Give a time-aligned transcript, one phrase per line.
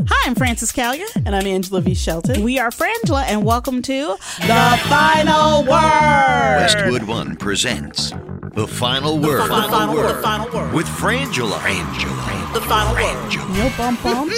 [0.00, 1.06] Hi, I'm Frances Callier.
[1.24, 1.94] And I'm Angela V.
[1.94, 2.42] Shelton.
[2.42, 5.68] We are Frangela, and welcome to The Final Word.
[5.70, 8.10] Westwood One presents
[8.54, 9.42] The Final Word.
[9.42, 10.16] The final word.
[10.16, 10.74] The final word.
[10.74, 11.58] With Frangela.
[11.58, 12.52] Frangela.
[12.54, 13.48] The final word.
[13.56, 14.32] no bump bump,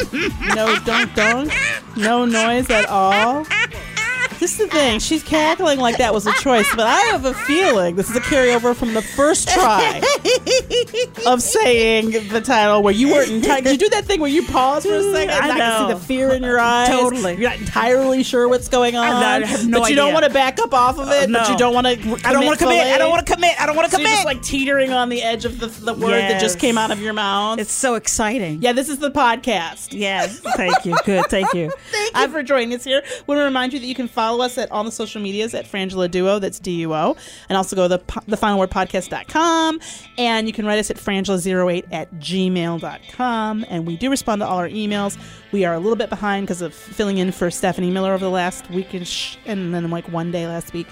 [0.55, 1.53] no dunk dunk,
[1.97, 3.45] no noise at all.
[4.45, 5.01] This is the thing.
[5.01, 8.21] She's cackling like that was a choice, but I have a feeling this is a
[8.21, 10.03] carryover from the first try
[11.27, 13.63] of saying the title where you weren't entirely.
[13.63, 15.31] Did you do that thing where you pause for a mm, second?
[15.31, 16.91] I and I can see the fear in your eyes.
[16.91, 17.37] Totally.
[17.37, 19.07] You're not entirely sure what's going on.
[19.07, 21.31] I have no but you don't want to back up off of it.
[21.31, 21.39] no.
[21.39, 21.93] But you don't want to.
[22.29, 22.87] I don't want to commit.
[22.87, 23.59] I don't want to commit.
[23.59, 24.17] I don't want to So you're commit.
[24.17, 27.01] just like teetering on the edge of the, the word that just came out of
[27.01, 27.61] your mouth.
[27.61, 28.61] it's so exciting.
[28.61, 29.99] yeah, this is the podcast.
[29.99, 30.39] Yes.
[30.41, 30.95] Thank you.
[31.07, 31.25] Good.
[31.31, 31.73] Thank you.
[31.91, 33.03] Thank you for joining us here.
[33.27, 35.67] want to remind you that you can follow us at all the social medias at
[35.67, 37.17] Frangela Duo, that's D U O,
[37.49, 39.81] and also go to the, the final word podcast.com.
[40.19, 43.67] And you can write us at frangela08 at gmail.com.
[43.69, 45.19] And we do respond to all our emails.
[45.55, 48.29] We are a little bit behind because of filling in for Stephanie Miller over the
[48.29, 50.89] last week and, sh- and then like one day last week.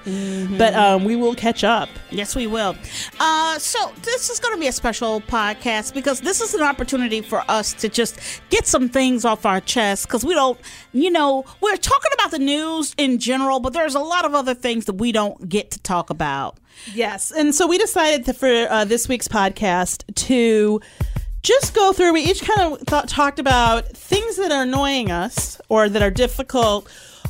[0.56, 1.88] But um, we will catch up.
[2.12, 2.76] Yes, we will.
[3.18, 7.22] Uh, so this is going to be a special podcast because this is an opportunity
[7.22, 8.20] for us to just
[8.50, 10.60] get some things off our chest because we don't,
[10.92, 14.54] you know, we're talking about the news in general, but there's a lot of other
[14.54, 16.56] things that we don't get to talk about.
[16.94, 17.32] Yes.
[17.32, 20.80] And so we decided to, for uh, this week's podcast to
[21.42, 25.60] just go through, we each kind of thought, talked about things that are annoying us
[25.68, 26.88] or that are difficult.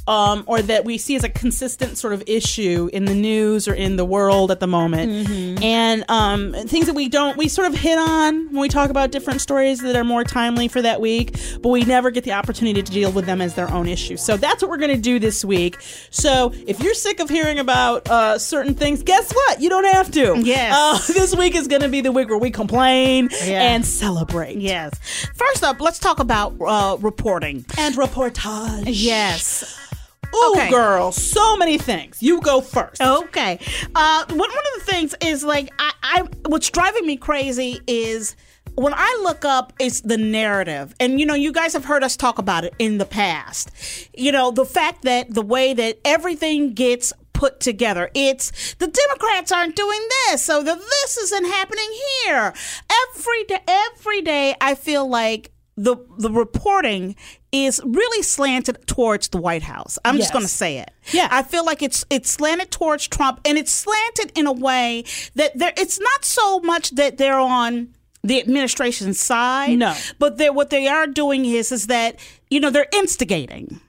[0.09, 3.75] Um, or that we see as a consistent sort of issue in the news or
[3.75, 5.31] in the world at the moment,
[5.63, 9.13] and um, things that we don't we sort of hit on when we talk about
[9.13, 12.83] different stories that are more timely for that week, but we never get the opportunity
[12.83, 14.17] to deal with them as their own issue.
[14.17, 15.77] So that's what we're going to do this week.
[16.11, 19.61] So if you're sick of hearing about uh, certain things, guess what?
[19.61, 20.35] You don't have to.
[20.43, 20.75] Yes.
[20.77, 23.73] Uh, this week is going to be the week where we complain Yeah.
[23.73, 24.57] and celebrate.
[24.59, 24.99] Yes.
[25.37, 27.65] First up, let's talk about uh, reporting.
[27.79, 28.83] And reportage.
[28.89, 29.79] Yes.
[30.35, 30.71] Ooh, Okay.
[30.71, 32.23] girl, so many things.
[32.23, 33.01] You go first.
[33.01, 33.59] Okay.
[33.95, 38.35] Uh, one, one of the things is like I, I what's driving me crazy is
[38.75, 40.95] when I look up it's the narrative.
[41.01, 43.71] And you know, you guys have heard us talk about it in the past.
[44.17, 48.09] You know, the fact that the way that everything gets put together.
[48.15, 51.91] It's the Democrats aren't doing this, so the this isn't happening
[52.25, 52.53] here.
[53.09, 57.17] Every day every day I feel like the the reporting
[57.51, 59.99] is really slanted towards the White House.
[60.05, 60.91] I'm just going to say it.
[61.13, 61.29] Yeah.
[61.31, 65.57] I feel like it's it's slanted towards Trump, and it's slanted in a way that
[65.59, 65.73] there.
[65.77, 69.79] It's not so much that they're on the administration side.
[69.79, 69.95] No.
[70.19, 72.19] but they're what they are doing is is that
[72.51, 73.81] you know they're instigating.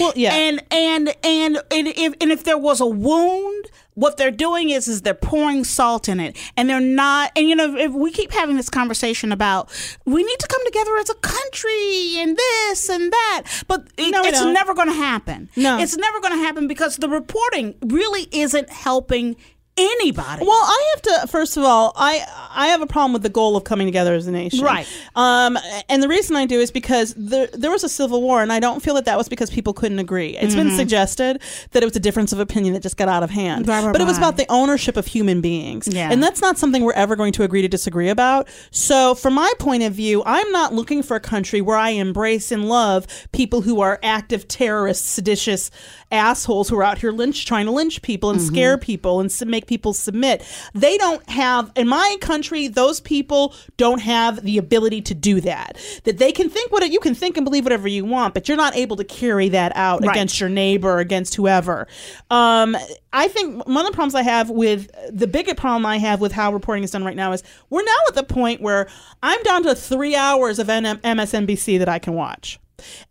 [0.00, 0.34] Well, yeah.
[0.34, 4.88] And and and and if and if there was a wound, what they're doing is
[4.88, 7.30] is they're pouring salt in it, and they're not.
[7.36, 9.70] And you know, if we keep having this conversation about
[10.04, 14.28] we need to come together as a country and this and that, but No, we
[14.28, 15.48] it's never going to happen.
[15.56, 15.78] No.
[15.78, 19.36] it's never going to happen because the reporting really isn't helping
[19.76, 20.44] anybody.
[20.44, 23.56] Well, I have to first of all, I I have a problem with the goal
[23.56, 24.86] of coming together as a nation, Right.
[25.16, 28.52] Um, and the reason I do is because there there was a civil war, and
[28.52, 30.36] I don't feel that that was because people couldn't agree.
[30.36, 31.40] It's been suggested
[31.72, 33.92] that it was a difference of opinion that just got out of hand, Right, right,
[33.92, 36.10] but it was about the ownership of human beings, Yeah.
[36.12, 38.48] and that's not something we're ever going to agree to disagree about.
[38.70, 42.52] So, from my point of view, I'm not looking for a country where I embrace
[42.52, 45.70] and love people who are active terrorists, seditious
[46.14, 49.66] assholes who are out here lynch trying to lynch people and scare people and make
[49.66, 50.42] people submit.
[50.72, 55.76] They don't have in my country those people don't have the ability to do that.
[56.04, 58.56] That they can think what you can think and believe whatever you want, but you're
[58.56, 60.10] not able to carry that out Right.
[60.10, 61.86] against your neighbor, against whoever.
[62.30, 62.76] Um,
[63.12, 66.32] I think one of the problems I have with the biggest problem I have with
[66.32, 68.88] how reporting is done right now is we're now at the point where
[69.22, 72.58] I'm down to three hours of MSNBC that I can watch.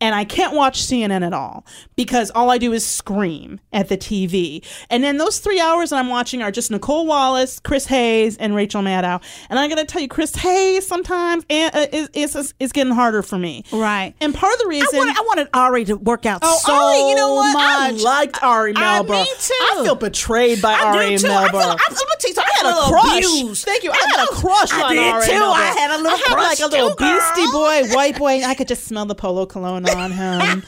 [0.01, 1.65] And I can't watch CNN at all
[1.95, 4.65] because all I do is scream at the TV.
[4.89, 8.55] And then those three hours that I'm watching are just Nicolle Wallace, Chris Hayes, and
[8.55, 9.21] Rachel Maddow.
[9.49, 13.21] And I'm going to tell you, Chris Hayes sometimes uh, is, is, is getting harder
[13.23, 13.63] for me.
[13.71, 14.13] Right.
[14.19, 14.97] And part of the I reason.
[14.97, 17.53] wanted, I wanted Ari to work out Oh, so Ari, you know what?
[17.53, 18.01] much.
[18.01, 19.09] I liked Ari I- Melber.
[19.11, 19.53] me too.
[19.61, 21.27] I feel betrayed by I Ari too.
[21.27, 21.47] Melber.
[21.47, 22.43] I feel, I'm, I'm tell you something.
[22.53, 23.17] I had a crush.
[23.25, 23.65] Abused.
[23.65, 23.91] Thank you.
[23.91, 25.31] I had a crush I on did Ari too.
[25.33, 28.43] I had a little I had like a little too, beastie boy, white boy.
[28.43, 30.63] I could just smell the polo cologne on him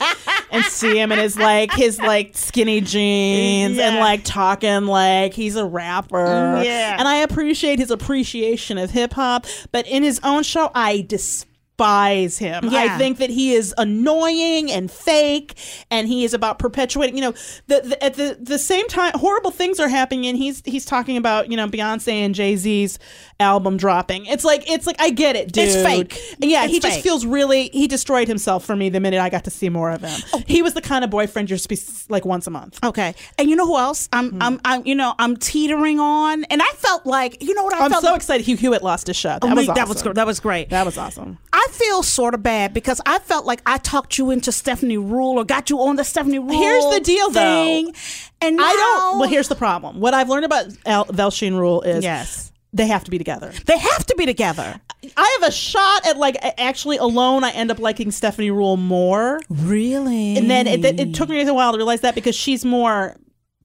[0.52, 5.56] and see him in his like his like skinny jeans and like talking like he's
[5.56, 6.18] a rapper.
[6.18, 6.96] Mm, yeah.
[6.98, 11.52] And I appreciate his appreciation of hip hop, but in his own show, I despise
[11.78, 12.70] him.
[12.72, 15.56] I think that he is annoying and fake,
[15.92, 17.16] and he is about perpetuating.
[17.16, 17.32] You know,
[17.68, 21.18] the, the, at the the same time, horrible things are happening, and he's he's talking
[21.18, 22.98] about you know Beyonce and Jay Z's
[23.40, 24.26] album dropping.
[24.26, 25.66] It's like it's like I get it, dude.
[25.66, 26.20] It's fake.
[26.40, 27.70] Yeah, It's he just feels really.
[27.70, 30.20] He destroyed himself for me the minute I got to see more of him.
[30.34, 30.42] Oh.
[30.48, 32.80] He was the kind of boyfriend you're supposed to be like once a month.
[32.84, 34.08] Okay, and you know who else?
[34.14, 34.42] I'm, Hmm.
[34.42, 37.74] I'm, I'm, you know, I'm teetering on, and I felt like, you know what?
[37.74, 39.30] I I'm felt so like, excited Hugh Hewitt lost his show.
[39.30, 39.76] That Oh, was me- awesome.
[39.76, 40.70] that was that was great.
[40.70, 41.38] That was awesome.
[41.54, 45.36] I feel sort of bad because I felt like I talked you into Stephanie Ruhle
[45.38, 46.54] or got you on the Stephanie Ruhle.
[46.58, 47.64] Here's the deal, though.
[47.66, 47.94] thing,
[48.42, 49.14] and I don't.
[49.16, 50.00] now Well, here's the problem.
[50.00, 52.52] What I've learned about Al, Velshi and Ruhle is Yes.
[52.74, 53.52] they have to be together.
[53.66, 54.80] they have to be together.
[55.18, 57.44] I have a shot at like actually alone.
[57.44, 60.36] I end up liking Stephanie Ruhle more, Really?
[60.38, 63.16] and then it, it took me a while to realize that because she's more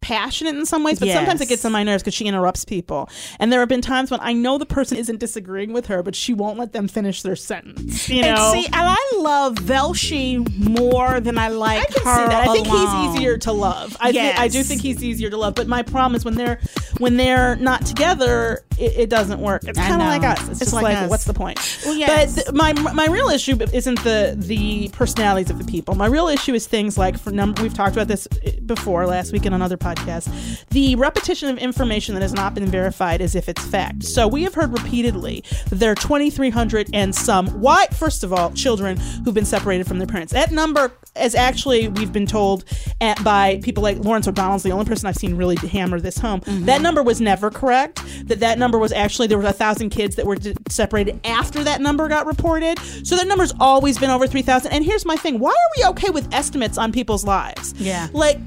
[0.00, 3.08] passionate in some ways, but sometimes it gets on my nerves because she interrupts people.
[3.38, 6.14] And there have been times when I know the person isn't disagreeing with her, but
[6.14, 8.08] she won't let them finish their sentence.
[8.08, 12.17] You know, And see, and I love Velshi more than I like I can her.
[12.17, 12.49] see that.
[12.49, 13.12] I think alone.
[13.12, 13.97] he's easier to love.
[14.00, 15.55] I think I do think he's easier to love.
[15.55, 16.61] But my problem is when they're
[16.99, 19.64] when they're not together, it, it doesn't work.
[19.64, 20.40] It's kind of like us.
[20.40, 21.58] It's, It's just like like, what's the point?
[21.84, 22.34] Well, yes.
[22.34, 25.94] But th- my my real issue isn't the the personalities of the people.
[25.94, 27.62] My real issue is things like for number.
[27.62, 30.64] We've talked about this eh, before last week and on other podcasts.
[30.70, 34.04] The repetition of information that has not been verified as if it's fact.
[34.04, 37.48] So we have heard repeatedly that there are 2,300 and some.
[37.60, 37.86] Why?
[37.88, 40.32] First of all, children who've been separated from their parents.
[40.32, 42.64] That number is actually we've been told
[43.00, 46.40] at, by people like Lawrence O'Donnell's the only person I've seen really hammer this home.
[46.46, 48.00] That number was never correct.
[48.28, 51.62] That that number was actually there were a thousand kids that were d- separated after
[51.64, 52.78] that number got reported.
[53.05, 54.72] So that number's always been over 3,000.
[54.72, 57.75] And here's my thing: Why are we okay with estimates on people's lives?
[57.78, 58.08] Yeah.
[58.12, 58.38] like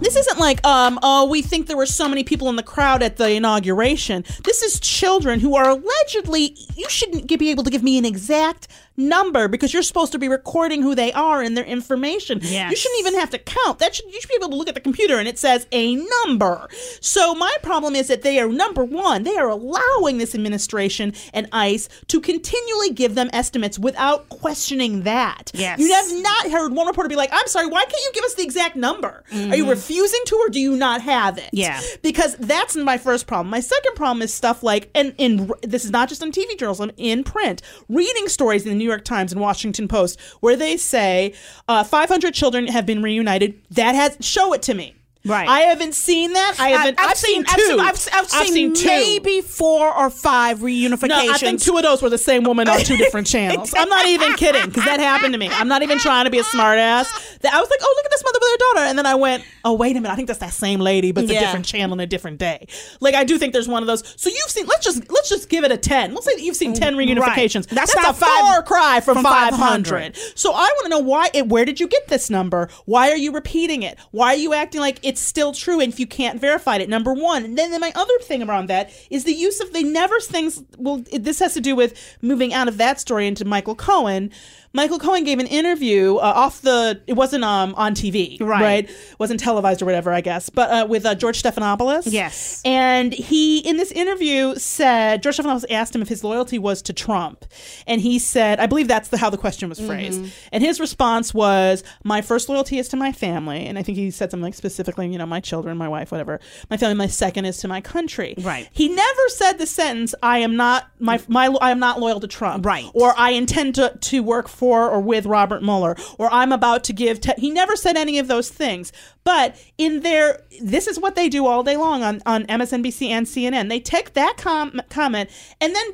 [0.00, 3.02] this isn't like um oh we think there were so many people in the crowd
[3.02, 7.82] at the inauguration this is children who are allegedly you shouldn't be able to give
[7.82, 11.64] me an exact number because you're supposed to be recording who they are and their
[11.64, 12.70] information Yes.
[12.70, 14.74] you shouldn't even have to count that should you should be able to look at
[14.74, 15.94] the computer and it says a
[16.26, 16.68] number
[17.00, 21.48] so my problem is that they are number one they are allowing this administration and
[21.52, 25.78] ice to continually give them estimates without questioning that Yes.
[25.78, 28.34] you have not heard one reporter be like i'm sorry why can't you give us
[28.34, 31.56] the exact number are you refusing to or do you not have it Mm-hmm.
[31.56, 31.80] Yeah.
[32.02, 35.90] because that's my first problem my second problem is stuff like and in this is
[35.92, 39.40] not just on tv journalism in print reading stories in the new york times and
[39.40, 41.32] washington post where they say
[41.68, 43.60] uh, 500 children have been reunited.
[43.70, 44.94] That has show it to me
[45.28, 45.48] Right.
[45.48, 48.86] i haven't seen that i haven't i've, seen, I've two seen, I've, I've seen, two
[48.86, 51.08] maybe four or five reunifications.
[51.08, 53.72] no, I think two of those were the same woman on two different channels.
[53.76, 55.48] I'm not even kidding because that happened to me.
[55.50, 57.38] I'm not even trying to be a smartass.
[57.40, 59.14] That I was like, oh, look at this mother with her daughter, and then I
[59.14, 61.38] went, oh, wait a minute, I think that's that same lady, but it's Yeah.
[61.38, 62.66] a different channel and a different day.
[63.00, 64.02] Like I do think there's one of those.
[64.16, 64.66] So you've seen.
[64.66, 66.14] Let's just let's just give it a ten.
[66.14, 67.66] Let's say that you've seen ten reunifications.
[67.68, 70.16] That's That's, not a five- far cry from, from 500.
[70.34, 71.30] So I want to know why.
[71.34, 72.68] It, where did you get this number?
[72.86, 73.98] Why are you repeating it?
[74.10, 76.88] Why are you acting like it's still true and if you can't verify it?
[76.88, 77.44] Number one.
[77.44, 80.62] And then, then my other thing around that is the use of they never things.
[80.76, 84.30] Well, this has to do with moving out of that story into Michael Cohen.
[84.72, 87.00] Michael Cohen gave an interview uh, off the.
[87.06, 88.60] It wasn't um on TV, Right.
[88.62, 88.90] right?
[89.18, 90.50] wasn't televised or whatever, I guess.
[90.50, 92.04] But uh, with uh, George Stephanopoulos.
[92.12, 92.60] Yes.
[92.64, 96.92] And he, in this interview, said George Stephanopoulos asked him if his loyalty was to
[96.92, 97.44] Trump,
[97.86, 100.28] and he said, I believe that's the, how the question was phrased, Mm-hmm.
[100.52, 104.10] and his response was, "My first loyalty is to my family," and I think he
[104.10, 106.40] said something like specifically, you know, my children, my wife, whatever.
[106.70, 106.94] My family.
[106.94, 108.34] My second is to my country.
[108.38, 108.68] Right.
[108.72, 112.26] He never said the sentence, "I am not my my I am not loyal to
[112.28, 112.86] Trump," Right.
[112.94, 116.92] Or I intend to to work for or with Robert Mueller, or I'm about to
[116.92, 117.20] give.
[117.20, 117.32] Te-.
[117.38, 118.92] He never said any of those things.
[119.24, 123.26] But in their, this is what they do all day long on, on MSNBC and
[123.26, 123.68] CNN.
[123.68, 125.84] They take that com- comment and then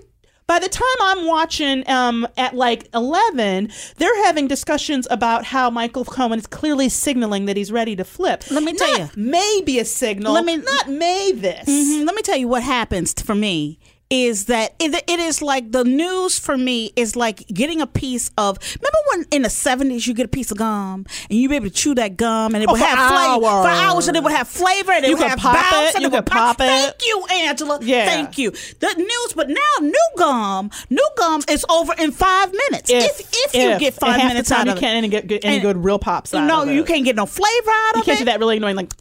[0.47, 6.05] by the time I'm watching um, at like 11, they're having discussions about how Michael
[6.05, 8.45] Cohen is clearly signaling that he's ready to flip.
[8.51, 9.23] Let me tell Not you.
[9.23, 10.35] Maybe a signal.
[10.35, 11.67] Let me- not may this.
[11.67, 12.05] Mhm.
[12.05, 13.79] Let me tell you what happens for me
[14.11, 18.31] is that it, it is like the news for me is like getting a piece
[18.37, 21.57] of remember when in the 70s you get a piece of gum and you be
[21.57, 24.07] able to chew that gum and it Oh, would have flavor for hours.
[24.09, 26.03] and it would have flavor and it You would could have pop bounce it, and
[26.03, 26.65] you it would could pop it.
[26.65, 28.05] thank you Angela Yeah.
[28.05, 32.91] thank you the news but now new gum new gum is over in five minutes
[32.91, 33.81] if if, you if.
[33.81, 36.35] get five minutes the time out you of can't get any And- good real pops
[36.35, 36.75] out no of it.
[36.75, 37.99] you can't get no flavor out You of it.
[37.99, 38.93] You can't it do that really annoying like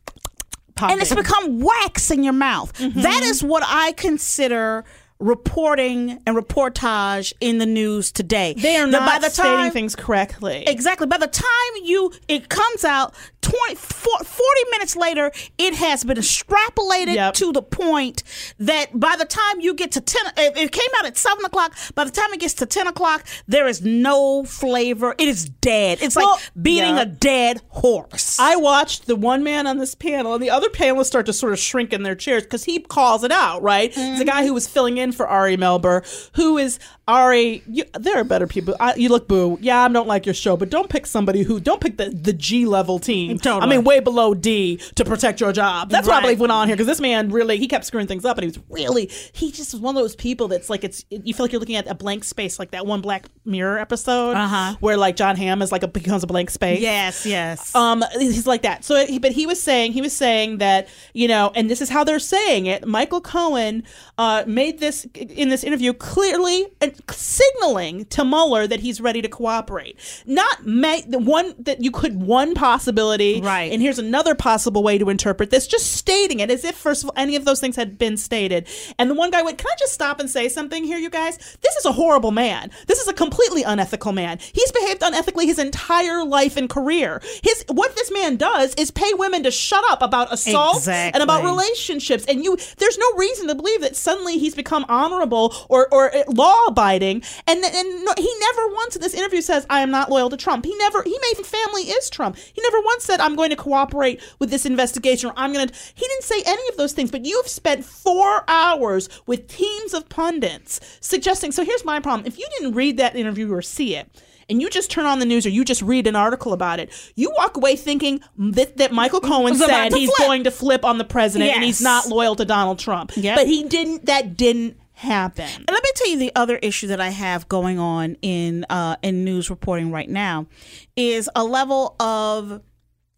[0.82, 2.74] and it's become wax in your mouth.
[2.74, 3.02] Mm-hmm.
[3.02, 4.84] That is what I consider
[5.20, 8.54] reporting and reportage in the news today.
[8.58, 10.64] they are not by the stating time things correctly.
[10.68, 11.08] Exactly.
[11.08, 13.14] By the time you it comes out
[13.44, 17.34] 20, 40 minutes later, it has been extrapolated Yep.
[17.36, 18.24] to the point
[18.60, 21.76] that by the time you get to 10, if it came out at 7 o'clock,
[21.96, 25.14] by the time it gets to 10 o'clock, there is no flavor.
[25.18, 26.00] It is dead.
[26.02, 27.02] It's Well, like beating yeah.
[27.02, 28.40] a dead horse.
[28.40, 31.54] I watched the one man on this panel and the other panelists start to sort
[31.54, 33.92] of shrink in their chairs because he calls it out, right?
[33.96, 36.04] It's a guy who was filling in for Ari Melber,
[36.36, 37.64] who is Ari.
[37.68, 38.76] You, there are better people.
[38.80, 39.58] I, you look boo.
[39.62, 42.34] Yeah, I don't like your show, but don't pick somebody who don't pick the, the
[42.34, 43.33] G level team.
[43.40, 43.62] Totally.
[43.62, 45.90] I mean, way below D to protect your job.
[45.90, 48.26] That's what I believe went on here because this man really he kept screwing things
[48.26, 51.06] up and he was really he just was one of those people that's like it's
[51.10, 54.36] you feel like you're looking at a blank space like that one Black Mirror episode
[54.36, 54.76] Uh-huh.
[54.80, 56.80] where like John Hamm is like a becomes a blank space.
[56.82, 57.74] yes, yes.
[57.76, 58.84] Um, he's like that.
[58.84, 61.90] So, he, but he was saying he was saying that you know, and this is
[61.90, 62.88] how they're saying it.
[62.88, 63.84] Michael Cohen
[64.18, 66.66] uh, made this in this interview clearly
[67.10, 69.98] signaling to Mueller that he's ready to cooperate.
[70.26, 73.72] Not may, the one that you could one possibility, Right.
[73.72, 75.68] And here's another possible way to interpret this.
[75.68, 78.68] Just stating it as if first of all any of those things had been stated.
[78.98, 81.38] And the one guy went, "Can I just stop and say something here, you guys?
[81.62, 82.72] This is a horrible man.
[82.88, 84.40] This is a completely unethical man.
[84.54, 87.22] He's behaved unethically his entire life and career.
[87.44, 90.76] His what this man does is pay women to shut up about assault
[91.14, 92.26] and about relationships.
[92.28, 96.58] And you, there's no reason to believe that suddenly he's become honorable or or law
[96.68, 97.24] abiding.
[97.48, 100.38] And and no, he never once in this interview says I am not loyal to
[100.38, 100.66] Trump.
[100.66, 102.38] He never he made family is Trump.
[102.38, 105.74] He never once said I'm going to cooperate with this investigation or I'm going to.
[105.96, 107.12] He didn't say any of those things.
[107.12, 111.52] But you've spent four hours with teams of pundits suggesting.
[111.52, 114.10] So here's my problem: if you didn't read that interview or see it
[114.50, 116.92] and you just turn on the news or you just read an article about it,
[117.16, 120.28] you walk away thinking that, that Michael Cohen said he's flip.
[120.28, 123.12] going to flip on the president and he's not loyal to Donald Trump.
[123.16, 123.38] Yep.
[123.38, 124.06] But he didn't.
[124.06, 125.46] That didn't happen.
[125.46, 128.98] And let me tell you the other issue that I have going on in uh,
[129.02, 130.48] in news reporting right now
[130.96, 132.62] is a level of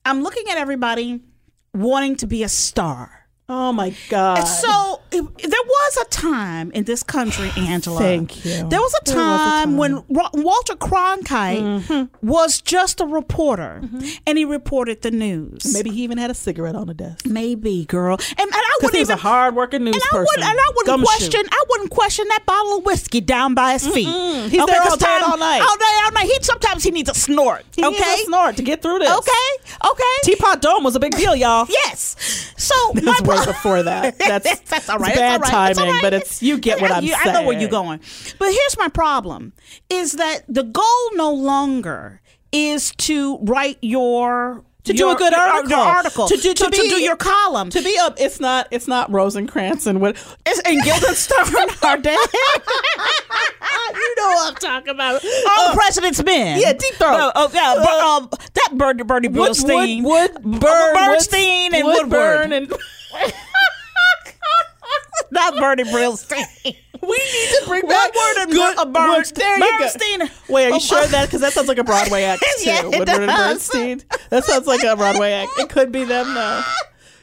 [0.08, 1.22] I'm looking at everybody
[1.74, 3.25] wanting to be a star.
[3.48, 4.44] Oh my God.
[4.44, 8.00] So it, there was a time in this country, Angela.
[8.00, 8.52] Thank you.
[8.52, 9.78] There was a There was a time, time.
[9.78, 12.28] when Ro- Walter Cronkite Mm-hmm.
[12.28, 13.82] was just a reporter,
[14.26, 15.72] and he reported the news.
[15.74, 17.26] Maybe he even had a cigarette on the desk.
[17.28, 20.26] maybe, girl, and, and I wouldn't he was even a hard-working news and I person.
[20.32, 21.06] wouldn't, and I wouldn't Gumshoe.
[21.06, 21.42] question.
[21.52, 24.08] I wouldn't question that bottle of whiskey down by his feet.
[24.08, 25.62] He's there all and all night.
[25.62, 26.26] All day, all night.
[26.26, 27.64] He sometimes he needs a snort.
[27.76, 29.10] He okay, needs a snort to get through this.
[29.18, 30.04] okay, okay.
[30.24, 31.68] Teapot Dome was a big deal, y'all.
[31.70, 32.16] yes.
[32.58, 34.18] So That's my pro- before that.
[34.26, 35.16] That's, that's all right.
[35.16, 35.70] Bad all right.
[35.72, 36.02] It's all timing, right.
[36.02, 37.36] but it's you get what I, I'm you- saying.
[37.36, 38.00] I know where you're going.
[38.40, 39.54] But here's my problem:
[39.90, 45.70] is that the goal no longer is to write your To do a good article.
[45.70, 48.68] your article, To do- to be- do your column, To be up, it's not.
[48.72, 50.16] It's not Rosencrantz and what.
[50.46, 52.18] It's, and Guildenstern are dead.
[52.34, 55.24] you know what I'm talking about.
[55.26, 56.60] All the president's men.
[56.60, 57.18] yeah, Deep Throat.
[57.18, 60.04] No, oh, yeah, Bur- um, that Bernie, Bernie Wood- Bilstein.
[60.04, 61.86] Wood, Wood, Burn, Bernstein and.
[61.86, 62.72] Woodburn and
[65.32, 66.46] Not Bernie Bilstein.
[66.64, 69.60] we need to bring back Woodward and good uh, Bernstein.
[69.60, 70.20] There you Bernstein.
[70.20, 70.26] go.
[70.54, 71.26] Wait, are you Oh, sure that?
[71.26, 72.64] Because that sounds like a Broadway act too.
[72.70, 73.28] Yeah, Woodward and.
[73.28, 74.02] Bernstein.
[74.30, 75.52] That sounds like a Broadway act.
[75.58, 76.64] It could be them though.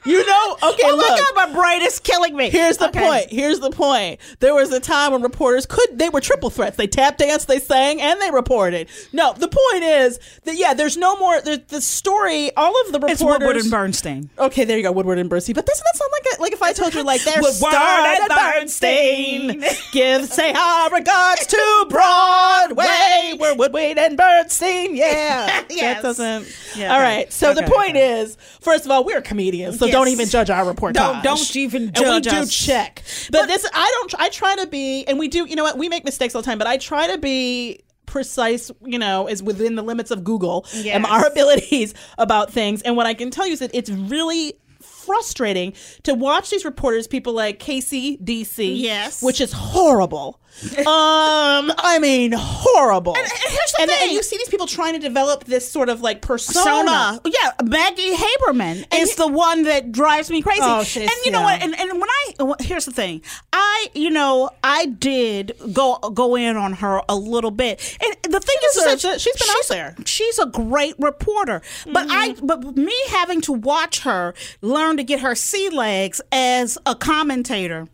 [0.04, 0.52] You know?
[0.62, 1.09] Okay, Oh look.
[1.09, 2.50] my God, my brain is killing me.
[2.50, 3.00] Here's the Okay.
[3.00, 3.30] point.
[3.30, 4.18] Here's the point.
[4.40, 6.76] There was a time when reporters could they were triple threats.
[6.76, 8.88] They tap danced, they sang, and they reported.
[9.12, 11.40] No, the point is that yeah, there's no more.
[11.40, 13.21] The, the story, all of the reporters.
[13.21, 14.30] It's Woodward and Bernstein.
[14.38, 15.54] Okay, there you go, Woodward and Bernstein.
[15.54, 18.06] But doesn't that sound like a, like if I told you like there's Woodward Starr
[18.06, 24.94] and and Bernstein, give say our regards to Broadway, we're Woodward and Bernstein.
[24.97, 25.97] Yeah, Yes.
[25.97, 26.56] that doesn't.
[26.76, 27.26] Yeah, all okay.
[27.30, 28.21] So the point okay.
[28.21, 29.99] is, first of all, we're comedians, so Yes.
[30.00, 30.94] don't even judge our reportage.
[30.94, 32.52] Don't- don't even and we judge do us.
[32.52, 33.02] check.
[33.30, 34.14] But, this, I don't.
[34.20, 35.46] I try to be, and we do.
[35.46, 35.78] You know what?
[35.78, 39.42] We make mistakes all the time, but I try to be precise, you know, is
[39.42, 42.82] within the limits of Google and our abilities about things.
[42.82, 45.72] And what I can tell you is that it's really frustrating
[46.04, 49.22] to watch these reporters, people like Kasie DC, Yes.
[49.22, 50.40] which is horrible.
[50.78, 53.16] um, I mean, horrible.
[53.16, 54.12] And, here's the and, thing.
[54.12, 56.62] you see these people trying to develop this sort of like persona.
[56.64, 57.21] Sona.
[57.25, 60.61] Yeah, Maggie Haberman is he- the one that drives me crazy.
[60.62, 61.44] Oh, she's- and you know yeah.
[61.44, 61.62] what?
[61.62, 66.56] And, and when I here's the thing, I you know I did go go in
[66.56, 69.21] on her a little bit, and the thing is deserves that.
[69.21, 69.97] She's been out there.
[70.04, 75.21] She's a great reporter, but I but me having to watch her learn to get
[75.21, 77.88] her sea legs as a commentator.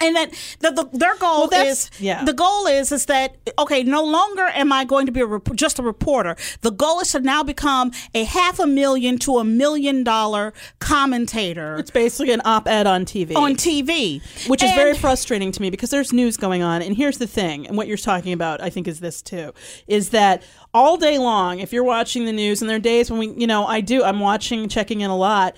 [0.00, 2.22] And that the, the, their goal that's- is yeah.
[2.24, 5.54] the goal is is that okay no longer am i going to be a rep-
[5.54, 9.44] just a reporter the goal is to now become a half a million to a
[9.44, 10.52] million dollar
[11.00, 13.36] commentator It's basically an op-ed on TV.
[13.36, 17.18] on tv which is very frustrating to me because there's news going on and here's
[17.18, 19.52] the thing and what you're talking about i think is this too
[19.86, 20.42] is that
[20.74, 23.46] all day long if you're watching the news and there are days when we you
[23.46, 25.54] know i do i'm watching checking in a lot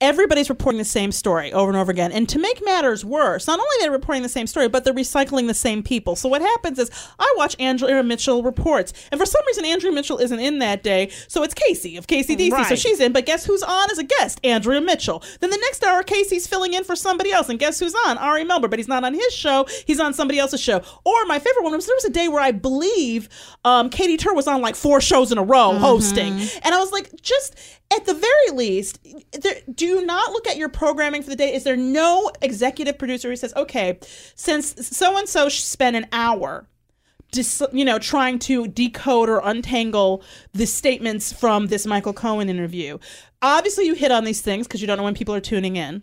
[0.00, 2.12] everybody's reporting the same story over and over again.
[2.12, 4.94] And to make matters worse not only are they reporting the same story but they're
[4.94, 6.14] recycling the same people.
[6.14, 8.92] So what happens is i watch andrea mitchell reports.
[9.10, 11.10] And for some reason andrea mitchell isn't in that day.
[11.26, 14.04] So it's kasie of kasie dc so she's in but guess who's on as a
[14.04, 14.40] guest?
[14.44, 15.22] Andrea mitchell.
[15.40, 17.48] Then the next hour kasie's filling in for somebody else.
[17.48, 18.18] And guess who's on?
[18.18, 19.66] Ari melber but he's not on his show.
[19.84, 20.80] He's on somebody else's show.
[21.04, 23.28] Or my favorite one was there was a day where i believe
[23.64, 26.34] um, katy tur was on like four shows in a row hosting.
[26.62, 27.56] And i was like just
[27.92, 28.98] at the very least,
[29.32, 31.54] there, do you not look at your programming for the day?
[31.54, 33.98] Is there no executive producer who says, okay,
[34.34, 36.68] since so and so spent an hour
[37.32, 42.98] dis, you know, trying to decode or untangle the statements from this Michael Cohen interview.
[43.42, 46.02] Obviously, you hit on these things because you don't know when people are tuning in.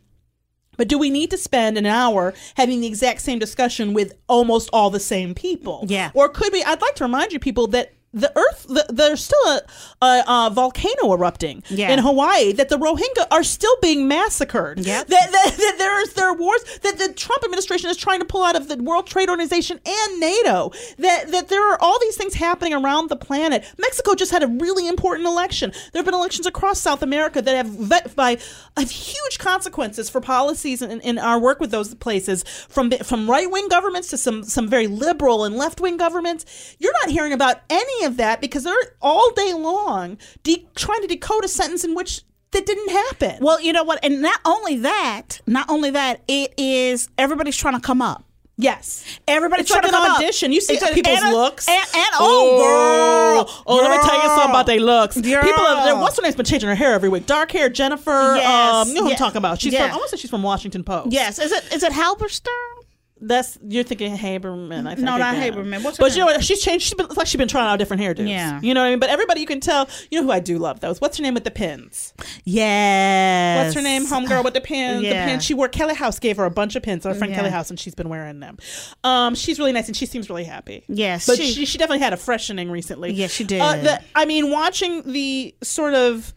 [0.78, 4.70] But do we need to spend an hour having the exact same discussion with almost
[4.74, 5.86] all the same people?
[5.88, 6.12] Yeah.
[6.14, 6.64] Or could we?
[6.64, 9.62] I'd like to remind you people that the Earth, the, there's still a,
[10.02, 11.92] a, a volcano erupting Yeah.
[11.92, 12.54] in Hawaii.
[12.54, 14.80] That the Rohingya are still being massacred.
[14.80, 15.08] Yep.
[15.08, 18.42] That, that, that there's there are wars that the Trump administration is trying to pull
[18.44, 20.72] out of the World Trade Organization and NATO.
[20.98, 23.66] That that there are all these things happening around the planet.
[23.78, 25.72] Mexico just had a really important election.
[25.92, 28.38] There have been elections across South America that have vet, by
[28.78, 33.52] have huge consequences for policies in, in our work with those places, from from right
[33.52, 36.46] wing governments to some some very liberal and left wing governments.
[36.80, 41.08] You're not hearing about any of that because they're all day long de- trying to
[41.08, 43.38] decode a sentence in which that didn't happen.
[43.42, 47.74] well you know what and not only that not only that it is everybody's trying
[47.76, 48.24] to come up
[48.58, 49.04] yes.
[49.28, 50.18] Everybody's It's like trying to an come up.
[50.20, 50.54] audition.
[50.54, 51.68] You see It's people's and looks.
[51.68, 55.20] and, and oh, girl, Oh, let me tell you something about their looks.
[55.20, 55.44] Girl.
[55.44, 57.26] People have their what's her name's been changing her hair every week.
[57.26, 58.36] Dark hair, Jennifer.
[58.38, 58.48] Yes.
[58.48, 59.14] Um, you know who Yeah.
[59.16, 59.60] I'm talking about.
[59.60, 59.88] She's Yeah.
[59.88, 59.96] from.
[59.96, 61.12] I want to say she's from Washington Post.
[61.12, 62.75] Yes, is it is it Halberstam?
[63.22, 64.86] That's you're thinking Haberman.
[64.88, 65.54] I think No, not again.
[65.54, 65.84] Haberman.
[65.84, 66.44] What's but you know what?
[66.44, 66.84] She's changed.
[66.86, 68.28] She's been it's like she's been trying out different hairdos.
[68.28, 68.60] Yeah.
[68.62, 69.00] You know what I mean.
[69.00, 69.88] But everybody you can tell.
[70.12, 71.00] You know who I do love those.
[71.00, 72.14] What's her name with the pins?
[72.44, 73.66] Yes.
[73.66, 74.06] What's her name?
[74.06, 75.02] Homegirl with the pins.
[75.04, 75.46] The pins.
[75.46, 77.06] She wore Kelly House gave her a bunch of pins.
[77.06, 77.38] Our friend Yeah.
[77.38, 78.58] Kelly House, and she's been wearing them.
[79.04, 80.84] Um, she's really nice, and she seems really happy.
[80.88, 83.14] Yes, but she- she, she, definitely had a freshening recently.
[83.14, 83.62] Yes, she did.
[83.62, 86.34] Uh, the, I mean, watching the sort of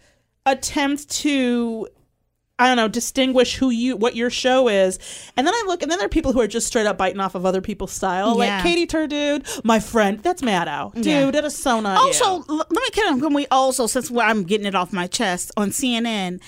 [0.47, 1.89] attempt to.
[2.61, 4.99] I don't know, distinguish who you, what your show is,
[5.37, 7.21] and then I look, and then there are people who are just straight up biting
[7.21, 8.57] off of other people's style, Yeah.
[8.57, 11.31] like Katy Tur, dude, my friend, that's Maddow, dude, Yeah.
[11.31, 12.57] that is so not Also, you.
[12.57, 16.41] let me can we also since I'm getting it off my chest on CNN.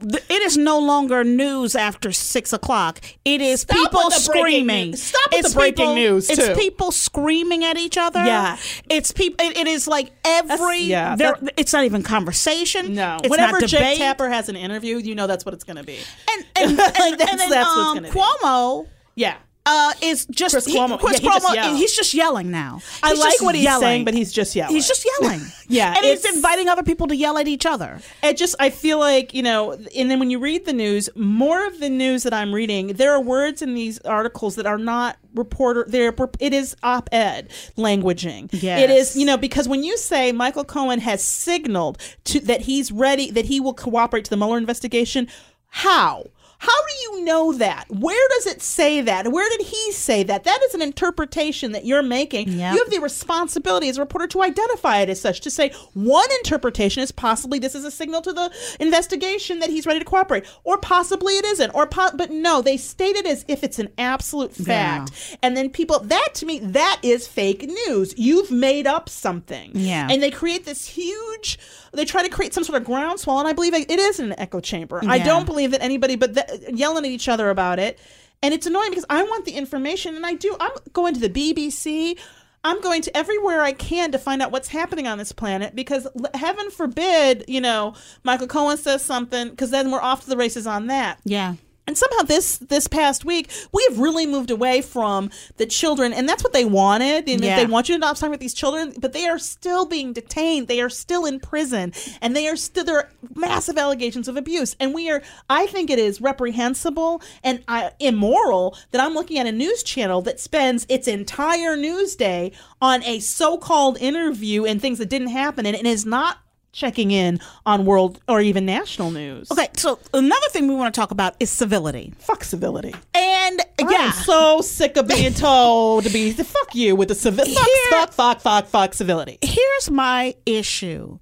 [0.00, 3.00] It is no longer news after six o'clock.
[3.24, 4.94] It is Stop people screaming.
[4.94, 8.24] Stop with It's the breaking people- news, It's people screaming at each other.
[8.24, 8.56] Yeah.
[8.88, 9.44] it's people.
[9.44, 10.82] It, it is like every.
[10.82, 12.94] yeah, there- it's not even conversation.
[12.94, 13.98] No, it's whenever not Jake.
[13.98, 15.98] Tapper has an interview, you know that's what it's going to be.
[16.32, 18.18] and and, Like, and, and then, that's what's um, gonna be.
[18.20, 18.86] Cuomo.
[19.16, 19.34] Yeah,
[19.70, 21.76] Uh, is just Chris he- Chris Yeah, he just Cuomo, yelled.
[21.76, 22.80] he's just yelling now.
[23.02, 23.82] I He's like just what he's yelling.
[23.82, 24.74] saying, but he's just yelling.
[24.74, 25.40] He's just yelling.
[25.70, 28.00] Yeah, and he's inviting other people to yell at each other.
[28.22, 31.66] it just I feel like you know, and then when you read the news, more
[31.66, 35.18] of the news that I'm reading, there are words in these articles that are not
[35.34, 35.84] reporter.
[35.86, 38.48] They're it is op-ed languaging.
[38.52, 38.80] Yes.
[38.82, 42.90] it is you know because when you say Michael Cohen has signaled to that he's
[42.90, 45.28] ready that he will cooperate to the Mueller investigation,
[45.68, 46.28] how?
[46.60, 47.84] How do you know that?
[47.88, 49.30] Where does it say that?
[49.30, 50.42] Where did he say that?
[50.44, 52.48] That is an interpretation that you're making.
[52.48, 52.74] Yep.
[52.74, 56.28] You have the responsibility as a reporter to identify it as such, to say one
[56.38, 60.44] interpretation is possibly this is a signal to the investigation that he's ready to cooperate,
[60.64, 63.90] or possibly it isn't, or po- but no, they state it as if it's an
[63.98, 68.14] absolute fact, and then people that to me that is fake news.
[68.16, 70.08] You've made up something, Yeah.
[70.10, 71.58] and they create this huge.
[71.92, 74.60] They try to create some sort of groundswell, and I believe it is an echo
[74.60, 75.00] chamber.
[75.06, 76.36] I don't believe that anybody, but
[76.72, 77.98] yelling at each other about it.
[78.42, 80.56] And it's annoying because I want the information, and I do.
[80.60, 82.18] I'm going to the BBC.
[82.64, 86.08] I'm going to everywhere I can to find out what's happening on this planet because
[86.34, 90.66] heaven forbid, you know, Michael Cohen says something because then we're off to the races
[90.66, 91.20] on that.
[91.24, 91.54] Yeah.
[91.88, 96.28] And somehow this this past week we have really moved away from the children, and
[96.28, 97.26] that's what they wanted.
[97.28, 97.56] And Yeah.
[97.56, 100.68] they want you to adopt time with these children, but they are still being detained.
[100.68, 104.76] They are still in prison, and they are still there are massive allegations of abuse.
[104.78, 109.46] And we are, I think, it is reprehensible and uh, immoral that I'm looking at
[109.46, 114.98] a news channel that spends its entire news day on a so-called interview and things
[114.98, 116.36] that didn't happen, and it is not
[116.72, 119.50] checking in on world or even national news.
[119.50, 122.12] Okay, so another thing we want to talk about is civility.
[122.18, 122.94] Fuck civility.
[123.14, 127.14] And I'm yeah, so sick of being told to be the fuck you with the
[127.14, 127.54] civility.
[127.54, 129.38] Fuck, fuck, fuck, fuck, fuck civility.
[129.42, 131.18] here's my issue.